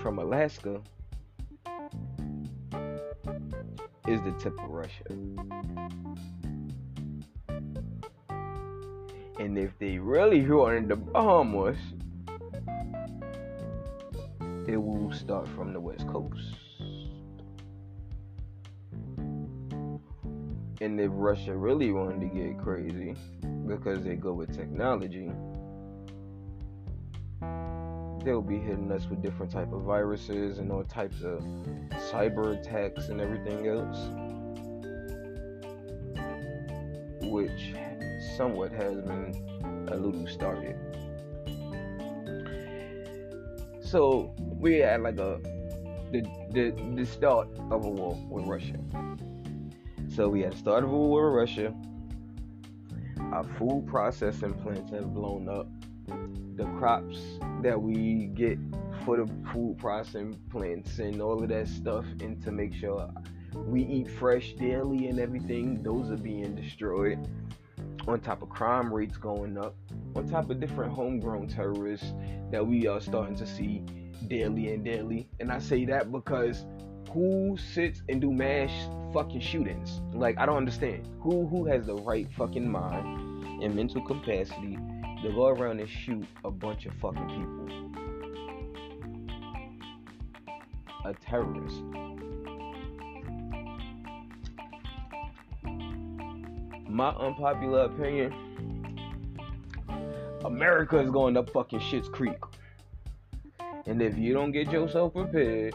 [0.00, 0.80] from Alaska
[4.08, 5.04] is the tip of Russia.
[9.38, 11.76] And if they really wanted to bomb us,
[14.66, 16.61] it will start from the west coast.
[20.82, 23.14] And if Russia really wanted to get crazy,
[23.68, 25.30] because they go with technology,
[28.24, 31.40] they'll be hitting us with different type of viruses and all types of
[32.10, 33.96] cyber attacks and everything else
[37.30, 37.74] which
[38.36, 40.74] somewhat has been a little started.
[43.80, 45.38] So we had like a
[46.10, 48.80] the, the the start of a war with Russia
[50.14, 51.74] so we had the start of a war with Russia.
[53.32, 55.68] Our food processing plants have blown up.
[56.56, 57.18] The crops
[57.62, 58.58] that we get
[59.06, 63.08] for the food processing plants and all of that stuff and to make sure
[63.54, 67.26] we eat fresh daily and everything those are being destroyed.
[68.06, 69.74] On top of crime rates going up.
[70.14, 72.12] On top of different homegrown terrorists
[72.50, 73.82] that we are starting to see
[74.28, 75.26] daily and daily.
[75.40, 76.66] And i say that because
[77.12, 78.70] who sits and do mass
[79.12, 83.32] fucking shootings like i don't understand who who has the right fucking mind
[83.62, 84.78] and mental capacity
[85.22, 87.68] to go around and shoot a bunch of fucking people.
[91.04, 91.82] A terrorist.
[96.88, 98.34] My unpopular opinion
[100.44, 102.38] America is going to fucking shit's creek.
[103.86, 105.74] And if you don't get yourself prepared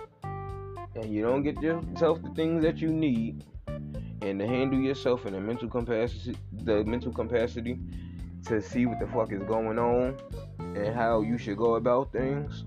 [0.98, 3.44] and you don't get yourself the things that you need
[4.22, 7.80] and to handle yourself in the mental capacity the mental capacity
[8.46, 10.18] to see what the fuck is going on
[10.60, 12.64] and how you should go about things.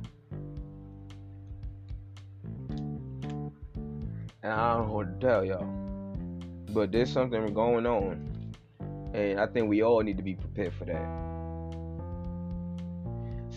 [4.43, 5.65] And I don't know what to tell y'all.
[6.71, 8.55] But there's something going on.
[9.15, 11.30] And I think we all need to be prepared for that.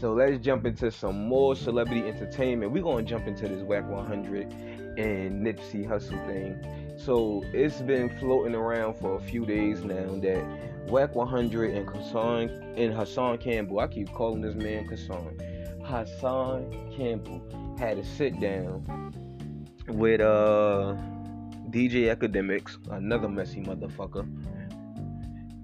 [0.04, 2.74] So let's jump into some more celebrity entertainment.
[2.74, 4.52] We're gonna jump into this Wack 100
[4.98, 6.98] and Nipsey Hussle thing.
[6.98, 12.50] So it's been floating around for a few days now that Wack 100 and Hassan
[12.76, 13.80] and Hassan Campbell.
[13.80, 15.40] I keep calling this man Hassan.
[15.86, 17.42] Hassan Campbell
[17.80, 18.84] had a sit down
[19.88, 20.98] with uh
[21.70, 24.28] DJ Akademiks, another messy motherfucker.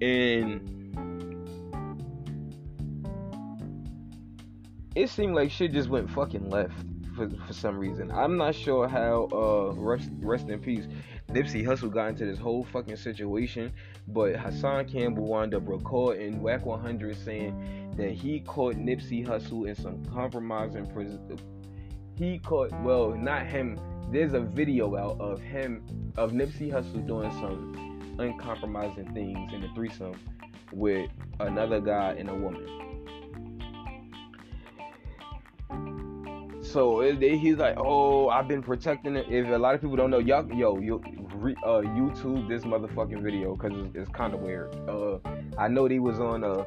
[0.00, 0.79] And
[4.94, 6.74] it seemed like shit just went fucking left
[7.16, 8.10] for, for some reason.
[8.10, 10.86] I'm not sure how uh rest rest in peace
[11.32, 13.72] Nipsey Hussle got into this whole fucking situation,
[14.08, 19.76] but Hassan Campbell wound up recording Wack 100 saying that he caught Nipsey Hussle in
[19.76, 21.38] some compromising prison.
[22.16, 23.78] He caught, well, not him.
[24.10, 25.84] There's a video out of him,
[26.16, 30.14] of Nipsey Hussle doing some uncompromising things in the threesome
[30.72, 32.89] with another guy and a woman.
[36.70, 39.26] So he's like, oh, I've been protecting it.
[39.28, 43.56] If a lot of people don't know, y'all, yo, re, uh, YouTube this motherfucking video
[43.56, 44.72] because it's, it's kind of weird.
[44.88, 45.18] Uh,
[45.58, 46.64] I know he was on uh,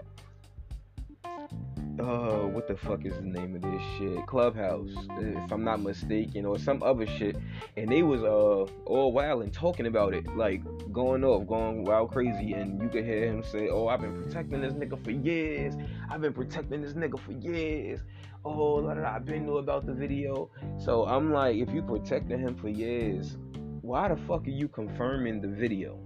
[2.03, 4.25] uh, what the fuck is the name of this shit?
[4.27, 4.89] Clubhouse,
[5.19, 7.37] if I'm not mistaken, or some other shit.
[7.77, 12.11] And they was uh all wild and talking about it, like going off, going wild
[12.11, 12.53] crazy.
[12.53, 15.75] And you could hear him say, "Oh, I've been protecting this nigga for years.
[16.09, 18.01] I've been protecting this nigga for years."
[18.45, 20.49] Oh, la, la, I've been knew about the video.
[20.77, 23.37] So I'm like, if you protecting him for years,
[23.81, 25.97] why the fuck are you confirming the video?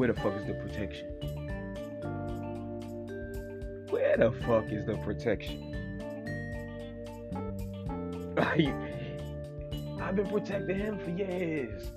[0.00, 1.08] Where the fuck is the protection?
[3.90, 5.74] Where the fuck is the protection?
[10.00, 11.90] I've been protecting him for years.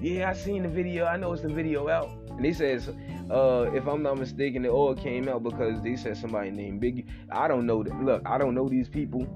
[0.00, 1.06] Yeah, I seen the video.
[1.06, 2.10] I know it's the video out.
[2.28, 2.90] And he says,
[3.28, 7.06] uh, if I'm not mistaken, it all came out because they said somebody named Biggie.
[7.28, 7.78] I don't know.
[7.78, 9.26] Look, I don't know these people,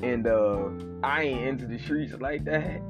[0.00, 0.68] and uh,
[1.02, 2.80] I ain't into the streets like that.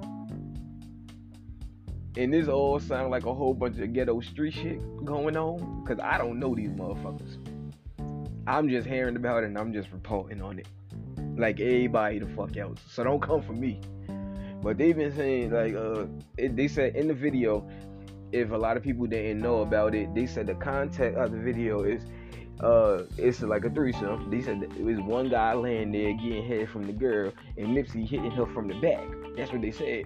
[2.17, 5.99] And this all sound like a whole bunch of ghetto street shit going on, cause
[6.03, 7.37] I don't know these motherfuckers.
[8.47, 10.69] I'm just hearing about it and I'm just reporting on it,
[11.37, 12.81] like everybody the fuck else.
[12.89, 13.81] So don't come for me.
[14.63, 16.07] But they've been saying like, uh,
[16.39, 17.69] it, they said in the video
[18.33, 21.39] if a lot of people didn't know about it, they said the context of the
[21.39, 22.03] video is
[22.61, 24.31] uh it's like a threesome.
[24.31, 28.09] They said it was one guy laying there getting head from the girl and Nipsey
[28.09, 29.05] hitting her from the back.
[29.37, 30.05] That's what they said.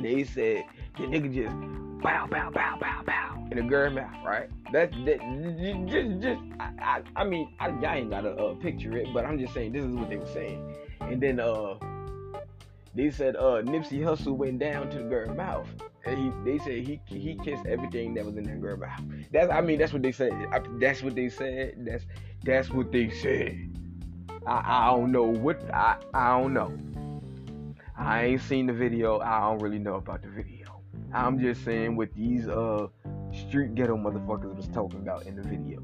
[0.00, 0.64] They said
[0.96, 1.56] the nigga just
[2.02, 4.48] bow bow bow bow bow in the girl mouth, right?
[4.72, 5.20] That that
[5.88, 9.38] just just I, I, I mean I, I ain't gotta uh, picture it, but I'm
[9.38, 10.76] just saying this is what they were saying.
[11.00, 11.74] And then uh
[12.94, 15.68] they said uh Nipsey Hussle went down to the girl mouth
[16.04, 19.00] and he, they said he he kissed everything that was in that girl mouth.
[19.32, 20.32] That's I mean that's what they said.
[20.52, 21.74] I, that's what they said.
[21.78, 22.04] That's
[22.44, 23.68] that's what they said.
[24.46, 26.72] I, I don't know what I I don't know.
[27.96, 29.20] I ain't seen the video.
[29.20, 30.61] I don't really know about the video.
[31.14, 32.88] I'm just saying what these uh
[33.32, 35.80] street ghetto motherfuckers was talking about in the video,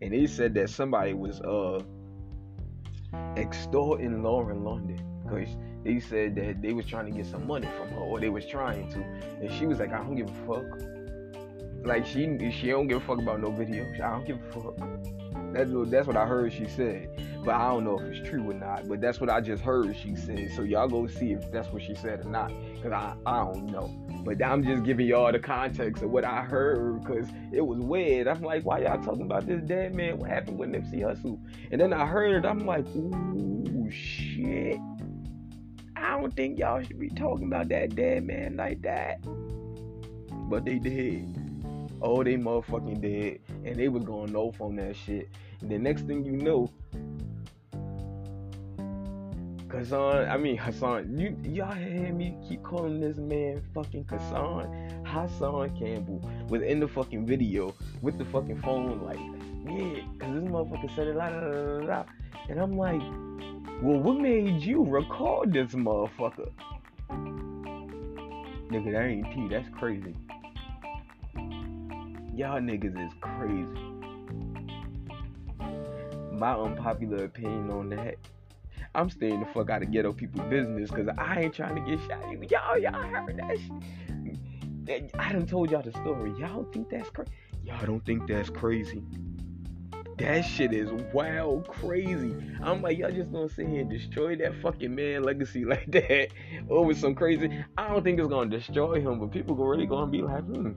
[0.00, 1.82] and they said that somebody was uh
[3.36, 5.48] extorting Lauren London because
[5.84, 8.46] they said that they was trying to get some money from her, or they was
[8.46, 8.98] trying to,
[9.40, 10.64] and she was like, I don't give a fuck.
[11.84, 13.84] Like she she don't give a fuck about no video.
[13.94, 14.78] I don't give a fuck.
[15.52, 17.08] That's what that's what I heard she said,
[17.44, 18.88] but I don't know if it's true or not.
[18.88, 20.52] But that's what I just heard she said.
[20.56, 23.66] So y'all go see if that's what she said or not, cause I I don't
[23.66, 23.88] know.
[24.24, 28.28] But I'm just giving y'all the context of what I heard, cause it was weird.
[28.28, 30.18] I'm like, why y'all talking about this dead man?
[30.18, 31.38] What happened with Nipsey Hussle?
[31.70, 32.48] And then I heard it.
[32.48, 34.78] I'm like, ooh shit.
[35.96, 39.18] I don't think y'all should be talking about that dead man like that.
[40.48, 41.41] But they did.
[42.02, 43.40] Oh, they motherfucking did.
[43.64, 45.28] And they was going off on that shit.
[45.60, 46.70] And the next thing you know,
[49.70, 55.70] Hassan, I mean Hassan, you y'all hear me keep calling this man fucking Hassan, Hassan
[55.78, 59.18] Campbell was in the fucking video with the fucking phone like,
[59.64, 62.04] yeah, cause this motherfucker said it la la la,
[62.50, 63.00] and I'm like,
[63.82, 66.50] well, what made you record this motherfucker?
[68.70, 69.48] Nigga, that ain't T.
[69.48, 70.14] That's crazy.
[72.34, 73.66] Y'all niggas is crazy.
[76.32, 78.16] My unpopular opinion on that.
[78.94, 82.00] I'm staying the fuck out of ghetto people business because I ain't trying to get
[82.08, 82.22] shot.
[82.50, 85.10] Y'all, y'all heard that shit.
[85.18, 86.32] I done told y'all the story.
[86.38, 87.30] Y'all think that's crazy?
[87.64, 89.02] Y'all don't think that's crazy?
[90.22, 92.32] That shit is wild crazy.
[92.62, 96.28] I'm like, y'all just gonna sit here and destroy that fucking man legacy like that
[96.70, 97.50] over some crazy.
[97.76, 100.74] I don't think it's gonna destroy him, but people really gonna be like, hmm.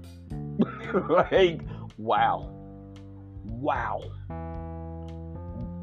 [1.12, 1.62] like,
[2.00, 2.50] wow.
[3.43, 4.02] Wow.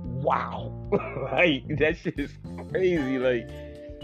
[0.07, 0.89] Wow.
[1.33, 2.33] like, that shit is
[2.69, 3.19] crazy.
[3.19, 3.49] Like,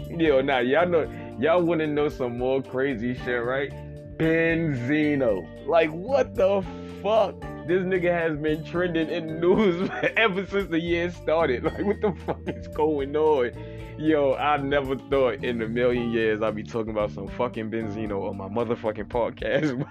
[0.09, 3.73] yo, now y'all know, y'all wanna know some more crazy shit, right?
[4.17, 5.67] Benzino.
[5.67, 6.63] Like, what the
[7.01, 7.35] fuck?
[7.69, 11.63] this nigga has been trending in the news ever since the year started.
[11.69, 13.51] Like, what the fuck is going on?
[13.99, 18.27] Yo, I never thought in a million years I'd be talking about some fucking Benzino
[18.27, 19.85] on my motherfucking podcast.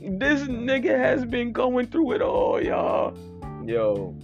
[0.18, 3.16] this nigga has been going through it all, y'all.
[3.64, 4.14] Yo.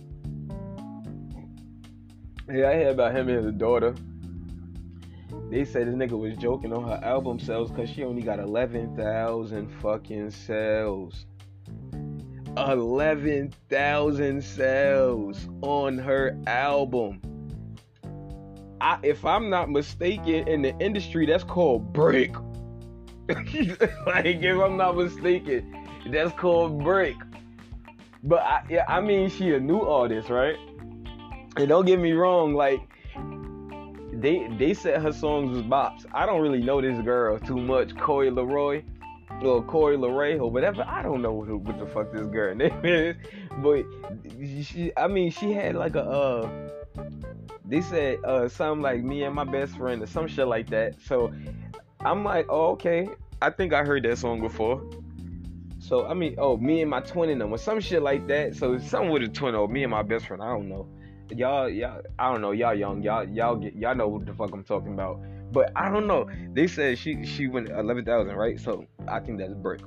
[2.53, 3.95] Yeah, I hear about him and his daughter.
[5.51, 9.69] They said this nigga was joking on her album sales because she only got 11,000
[9.81, 11.25] fucking sales.
[12.57, 17.21] 11,000 sales on her album.
[18.81, 22.35] I, if I'm not mistaken, in the industry, that's called break.
[23.29, 27.17] like, if I'm not mistaken, that's called break.
[28.23, 30.57] but I, yeah, I mean, she a new artist, right?
[31.57, 32.81] And don't get me wrong, like
[34.13, 36.05] they they said her songs was bops.
[36.13, 38.85] I don't really know this girl too much, Coi Leray
[39.43, 40.85] or Corey Leray or whatever.
[40.87, 43.17] I don't know what, what the fuck this girl name is,
[43.59, 43.85] but
[44.65, 46.51] she, I mean, she had like a uh,
[47.65, 51.01] they said uh something like me and my best friend or some shit like that.
[51.01, 51.33] So
[52.01, 53.09] I'm like, oh okay,
[53.43, 54.83] I think I heard that song before.
[55.81, 58.57] So I mean, oh, me and my twin in them or some shit like that.
[58.57, 60.43] So something with a twin or me and my best friend.
[60.43, 60.89] I don't know.
[61.31, 62.53] Y'all, y'all, I don't know.
[62.53, 63.03] Y'all young.
[63.03, 65.21] Y'all, y'all get, y'all know what the fuck I'm talking about.
[65.55, 66.29] But I don't know.
[66.53, 68.61] They said she she went eleven thousand, right?
[68.61, 69.81] So I think that's a break.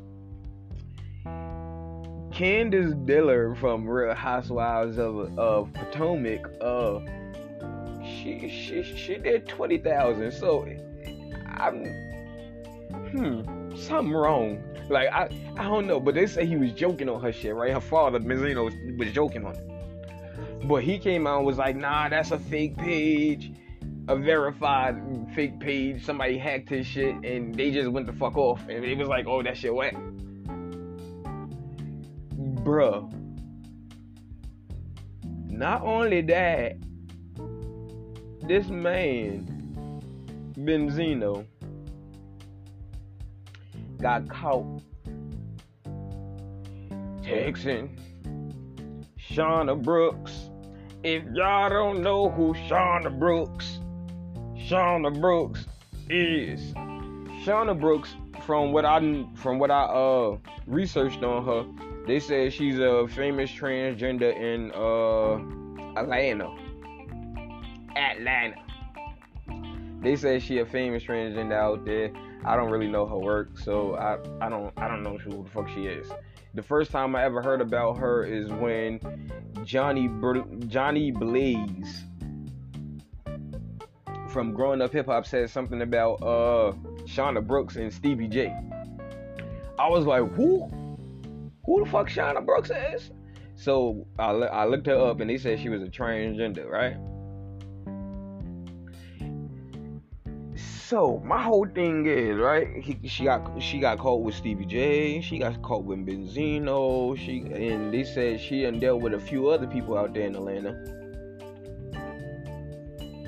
[2.32, 7.00] Candiace Dillard from Real Housewives of of Potomac, uh,
[8.02, 10.32] she she she did twenty thousand.
[10.32, 10.66] So
[11.48, 11.84] I'm
[13.12, 14.64] hmm something wrong.
[14.90, 17.74] Like I I don't know, but they say he was joking on her shit, right?
[17.74, 20.68] Her father Benzino was joking on it.
[20.68, 23.52] But he came out and was like, nah, that's a fake page,
[24.08, 24.96] a verified
[25.36, 26.06] fake page.
[26.06, 28.62] Somebody hacked his shit and they just went the fuck off.
[28.70, 29.96] And it was like, oh, that shit whack.
[32.64, 33.14] Bruh.
[35.50, 36.78] Not only that,
[38.44, 39.46] this man,
[40.54, 41.46] Benzino,
[44.02, 44.82] got caught
[47.24, 47.90] texting
[49.20, 50.50] Shauna Brooks.
[51.04, 53.77] If y'all don't know who Shauna Brooks,
[54.68, 55.66] Shauna Brooks
[56.10, 56.74] is.
[57.46, 58.14] Shauna Brooks,
[58.46, 59.00] from what I
[59.36, 65.98] from what I uh researched on her, they said she's a famous transgender in uh
[65.98, 66.54] Atlanta.
[67.96, 68.58] Atlanta.
[70.02, 72.12] They say she a famous transgender out there.
[72.44, 75.50] I don't really know her work, so I I don't I don't know who the
[75.50, 76.12] fuck she is.
[76.56, 79.00] The first time I ever heard about her is when
[79.64, 82.04] Johnny Br- Jhonni Blaze
[84.38, 86.72] from Growing Up Hip Hop said something about uh
[87.06, 88.56] Shauna Brooks and Stevie J.
[89.80, 90.70] I was like, who?
[91.66, 93.10] Who the fuck Shauna Brooks is?
[93.56, 96.98] So I, I looked her up and they said she was a transgender, right?
[100.56, 102.68] So my whole thing is right.
[102.78, 105.20] He, she got she got caught with Stevie J.
[105.22, 107.18] She got caught with Benzino.
[107.18, 110.36] She and they said she and dealt with a few other people out there in
[110.36, 110.97] Atlanta.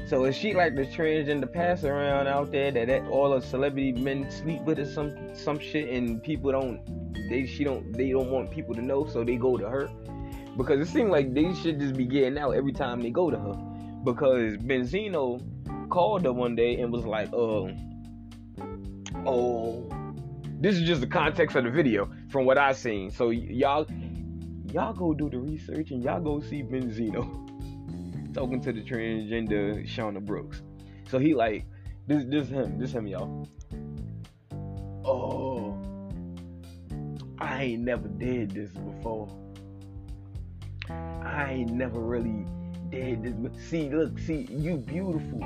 [0.10, 3.92] So is she like the transgender pass around out there that, that all the celebrity
[3.92, 6.82] men sleep with or some some shit and people don't
[7.30, 9.88] they she don't they don't want people to know so they go to her?
[10.58, 13.38] Because it seems like they should just be getting out every time they go to
[13.38, 13.54] her.
[14.04, 15.40] Because Benzino
[15.90, 17.70] called her one day and was like, "Oh,
[19.28, 19.88] oh,
[20.60, 23.12] this is just the context of the video from what I seen.
[23.12, 23.86] So y- y'all,
[24.74, 27.46] y'all go do the research and y'all go see Benzino
[28.34, 30.62] talking to the transgender Shauna Brooks.
[31.10, 31.66] So he like,
[32.08, 33.48] this, this him, this him, y'all.
[35.06, 35.78] Oh,
[37.40, 39.28] I ain't never did this before.
[40.90, 42.46] I ain't never really
[42.90, 43.34] did this.
[43.34, 45.44] But see, look, see, you beautiful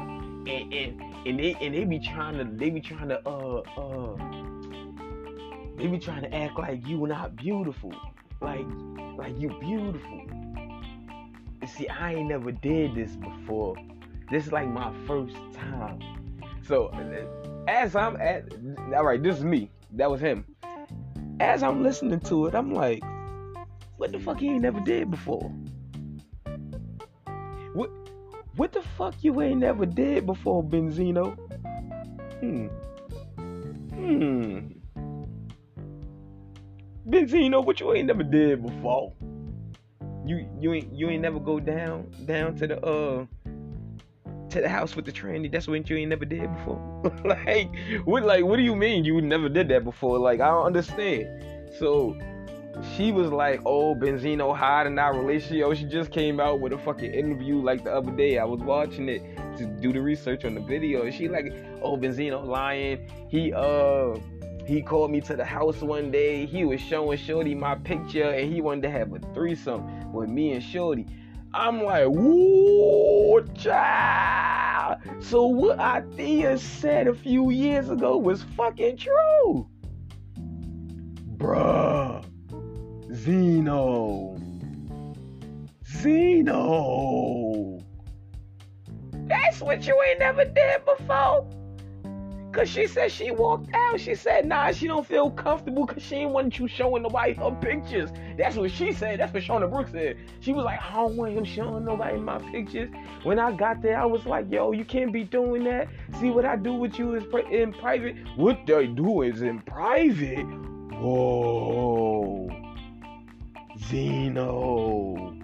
[0.48, 4.16] and and and they and they be trying to they be trying to uh uh
[5.78, 7.94] they be trying to act like you not beautiful,
[8.42, 8.66] like
[9.18, 10.26] like you beautiful.
[11.68, 13.76] See, I ain't never did this before.
[14.30, 16.00] This is like my first time.
[16.62, 16.92] So
[17.68, 18.54] as I'm at,
[18.96, 19.70] all right, this is me.
[19.92, 20.46] That was him.
[21.40, 23.02] As I'm listening to it, I'm like,
[23.98, 25.52] what the fuck he ain't never did before?
[27.74, 27.90] What
[28.56, 31.36] what the fuck you ain't never did before, Benzino?
[32.40, 32.68] Hmm.
[33.96, 34.60] Hmm.
[37.10, 39.14] Benzino, what you ain't never did before?
[40.26, 43.26] You you ain't you ain't never go down down to the uh
[44.50, 45.52] to the house with the tranny.
[45.52, 47.12] That's what you ain't never did before.
[47.26, 47.70] like
[48.06, 50.18] what like what do you mean you never did that before?
[50.20, 51.28] Like I don't understand.
[51.80, 52.18] So
[52.96, 56.78] she was like, "Oh, Benzino hot in our relationship." She just came out with a
[56.78, 58.38] fucking interview like the other day.
[58.38, 59.22] I was watching it
[59.58, 61.10] to do the research on the video.
[61.12, 63.10] She like, "Oh, Benzino lying.
[63.30, 64.18] He uh."
[64.66, 66.46] He called me to the house one day.
[66.46, 70.54] He was showing Shorty my picture and he wanted to have a threesome with me
[70.54, 71.06] and Shorty.
[71.54, 74.98] I'm like, whoa, child.
[75.20, 79.68] So what Althea said a few years ago was fucking true.
[81.38, 82.26] Bruh.
[83.14, 84.38] Zeno.
[85.86, 87.80] Zeno.
[89.28, 91.48] That's what you ain't never did before.
[92.54, 94.00] Cause she said she walked out.
[94.00, 97.50] She said, nah, she don't feel comfortable because she didn't want you showing nobody her
[97.50, 98.12] pictures.
[98.38, 99.20] That's what she said.
[99.20, 100.18] That's what Shauna Brooks said.
[100.40, 102.92] She was like, I don't want him showing nobody my pictures.
[103.24, 105.88] When I got there, I was like, yo, you can't be doing that.
[106.20, 108.16] See what I do with you is in private.
[108.36, 110.46] What they do is in private.
[111.02, 112.50] Whoa.
[113.80, 115.36] Zeno.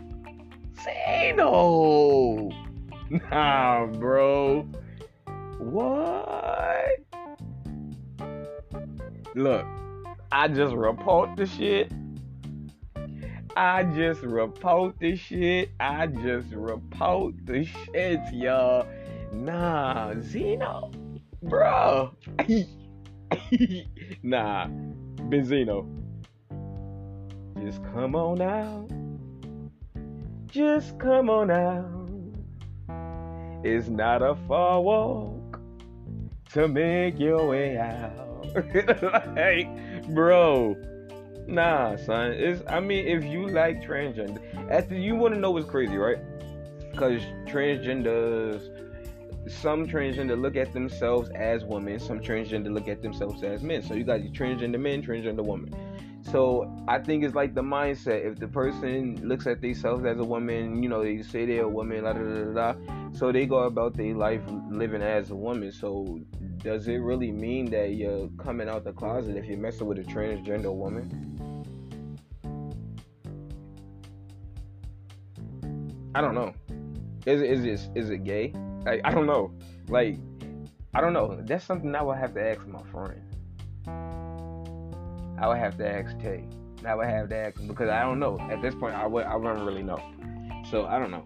[0.84, 2.50] Zeno.
[3.32, 4.68] Nah, bro.
[5.58, 6.79] What?
[9.40, 9.66] Look,
[10.34, 11.94] I just report the shit.
[13.56, 15.70] I just report the shit.
[15.80, 18.86] I just report the shit, y'all.
[19.32, 20.92] Nah, Zeno,
[21.42, 22.12] bro.
[24.24, 24.68] nah,
[25.30, 25.88] Benzino.
[27.62, 28.92] Just come on out.
[30.48, 32.10] Just come on out.
[33.64, 35.62] It's not a far walk
[36.52, 38.29] to make your way out.
[39.36, 40.78] like, bro,
[41.48, 42.32] nah, son.
[42.32, 44.40] It's I mean, if you like transgender,
[44.72, 46.18] after you want to know what's crazy, right?
[46.92, 48.70] Because transgenders,
[49.48, 53.82] some transgender look at themselves as women, some transgender look at themselves as men.
[53.82, 55.74] So you got your transgender men, transgender women.
[56.32, 58.24] So I think it's like the mindset.
[58.24, 61.68] If the person looks at themselves as a woman, you know, they say they're a
[61.68, 62.76] woman, da da da da.
[63.14, 65.72] So they go about their life living as a woman.
[65.72, 66.20] So
[66.58, 70.04] does it really mean that you're coming out the closet if you're messing with a
[70.04, 71.10] transgender woman?
[76.14, 76.54] I don't know.
[77.26, 78.54] Is is this is it gay?
[78.86, 79.52] Like, I don't know.
[79.88, 80.18] Like
[80.94, 81.40] I don't know.
[81.42, 83.29] That's something I would have to ask my friend.
[85.42, 86.44] I would have to ask Tay.
[86.86, 88.40] I would have to ask him because I don't know.
[88.52, 90.00] At this point, I would I wouldn't really know.
[90.70, 91.26] So I don't know.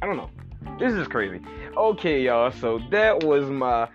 [0.00, 0.30] I don't know.
[0.78, 1.40] This is crazy.
[1.76, 2.50] Okay, y'all.
[2.50, 3.88] So that was my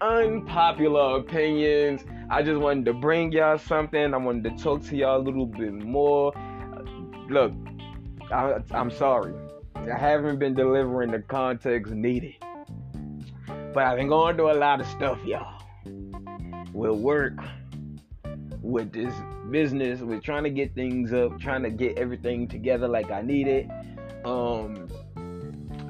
[0.00, 2.04] unpopular opinions.
[2.30, 4.12] I just wanted to bring y'all something.
[4.14, 6.32] I wanted to talk to y'all a little bit more.
[7.28, 7.52] Look,
[8.32, 9.34] I, I'm sorry.
[9.76, 12.34] I haven't been delivering the context needed.
[13.46, 15.60] But I've been going through a lot of stuff, y'all.
[16.72, 17.34] With work,
[18.64, 19.14] with this
[19.50, 23.46] business, with trying to get things up, trying to get everything together like I need
[23.46, 23.68] it.
[24.24, 24.88] Um,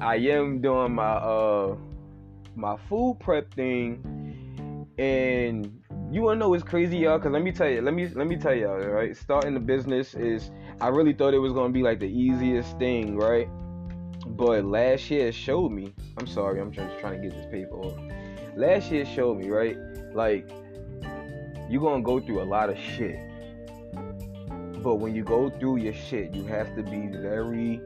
[0.01, 1.77] I am doing my uh
[2.55, 7.17] my food prep thing, and you wanna know what's crazy, y'all?
[7.17, 9.15] Cause let me tell you, let me let me tell y'all, right?
[9.15, 10.51] Starting the business is
[10.81, 13.47] I really thought it was gonna be like the easiest thing, right?
[14.27, 15.93] But last year showed me.
[16.17, 17.97] I'm sorry, I'm just trying to get this paper off.
[18.57, 19.77] Last year showed me, right?
[20.13, 20.49] Like
[21.69, 23.19] you're gonna go through a lot of shit.
[24.81, 27.81] But when you go through your shit, you have to be very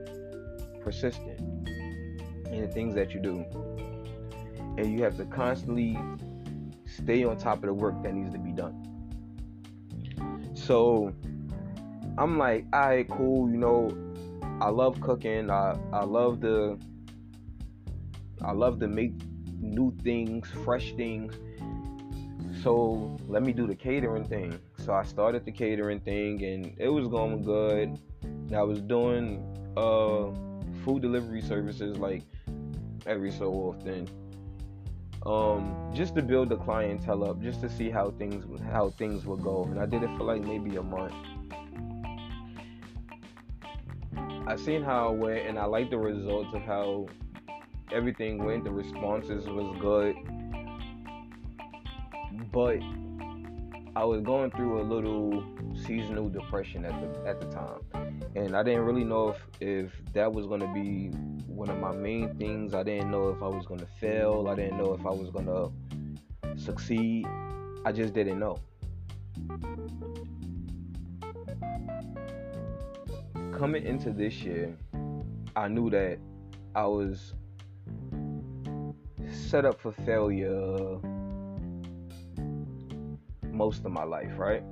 [0.81, 1.39] persistent
[2.51, 3.45] in the things that you do.
[4.77, 5.97] And you have to constantly
[6.85, 8.85] stay on top of the work that needs to be done.
[10.53, 11.13] So
[12.17, 13.89] I'm like, all right, cool, you know,
[14.61, 15.49] I love cooking.
[15.49, 16.77] I, I love the
[18.41, 19.13] I love to make
[19.59, 21.33] new things, fresh things.
[22.63, 24.59] So let me do the catering thing.
[24.77, 27.97] So I started the catering thing and it was going good.
[28.53, 29.45] I was doing
[29.77, 30.31] uh
[30.83, 32.23] food delivery services like
[33.05, 34.09] every so often.
[35.25, 39.41] Um, just to build the clientele up, just to see how things how things would
[39.41, 39.63] go.
[39.63, 41.13] And I did it for like maybe a month.
[44.47, 47.07] I seen how it went, and I like the results of how
[47.91, 48.63] everything went.
[48.63, 50.15] The responses was good,
[52.51, 52.79] but
[53.95, 55.43] I was going through a little
[55.85, 60.31] seasonal depression at the at the time, and I didn't really know if if that
[60.31, 61.09] was gonna be
[61.47, 62.73] one of my main things.
[62.73, 64.47] I didn't know if I was gonna fail.
[64.49, 65.69] I didn't know if I was gonna
[66.57, 67.25] succeed.
[67.85, 68.57] I just didn't know.
[73.57, 74.77] Coming into this year,
[75.55, 76.19] I knew that
[76.75, 77.33] I was
[79.29, 80.99] set up for failure
[83.59, 84.63] most of my life, right?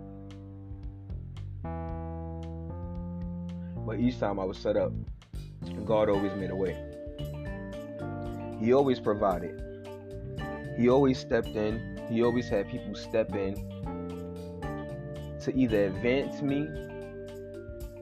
[3.85, 4.93] But each time I was set up,
[5.83, 6.73] God always made a way.
[8.61, 9.55] He always provided.
[10.77, 11.73] He always stepped in.
[12.09, 13.55] He always had people step in
[15.43, 16.61] to either advance me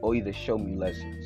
[0.02, 1.25] or either show me lessons.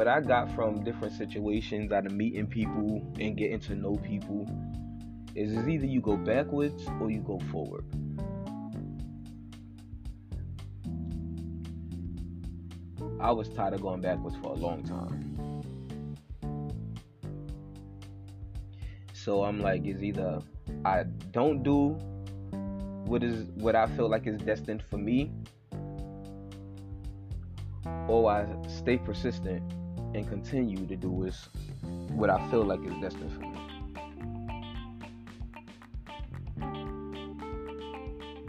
[0.00, 4.48] What I got from different situations out of meeting people and getting to know people
[5.34, 7.84] is, is either you go backwards or you go forward.
[13.20, 15.36] I was tired of going backwards for a long time.
[19.12, 20.40] So I'm like, it's either
[20.82, 21.88] I don't do
[23.04, 25.30] what is what I feel like is destined for me,
[28.08, 29.62] or I stay persistent
[30.14, 31.48] and continue to do what's,
[32.08, 33.56] what I feel like is destined for me.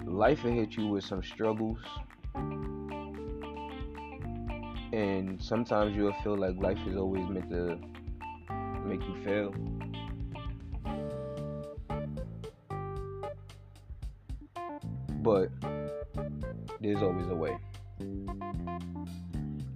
[0.05, 1.79] Life will hit you with some struggles,
[4.93, 7.79] and sometimes you'll feel like life is always meant to
[8.85, 9.53] make you fail.
[15.21, 15.49] But
[16.81, 17.57] there's always a way.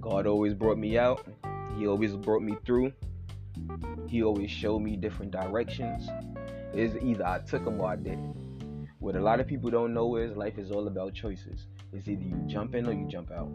[0.01, 1.25] God always brought me out.
[1.77, 2.93] He always brought me through.
[4.07, 6.07] He always showed me different directions.
[6.73, 8.35] It's either I took them or I didn't.
[8.99, 11.67] What a lot of people don't know is life is all about choices.
[11.93, 13.49] It's either you jump in or you jump out.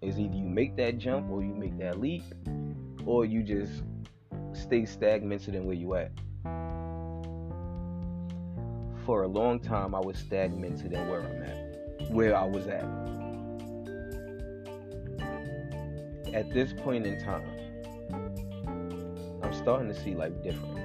[0.00, 2.22] It's either you make that jump or you make that leap,
[3.06, 3.82] or you just
[4.52, 6.12] stay stagnated in where you at.
[9.04, 12.84] For a long time, I was stagnated in where I'm at, where I was at.
[16.34, 17.53] At this point in time, I'm
[19.64, 20.78] starting to see life different.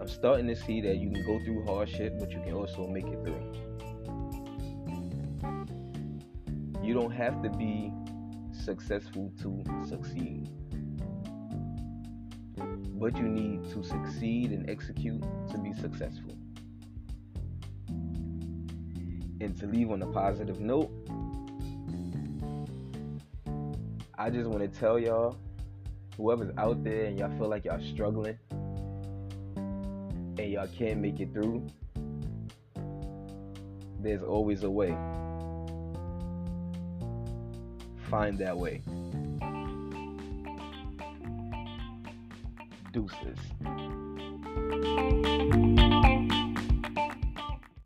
[0.00, 3.04] I'm starting to see that you can go through hardship, but you can also make
[3.04, 3.52] it through.
[6.80, 7.92] You don't have to be
[8.52, 10.48] successful to succeed.
[12.56, 16.38] But you need to succeed and execute to be successful.
[19.40, 20.92] And to leave on a positive note,
[24.16, 25.36] I just want to tell y'all,
[26.20, 28.38] whoever's out there and y'all feel like y'all struggling
[29.56, 31.66] and y'all can't make it through,
[34.00, 34.94] there's always a way.
[38.10, 38.82] Find that way.
[42.92, 43.38] Deuces.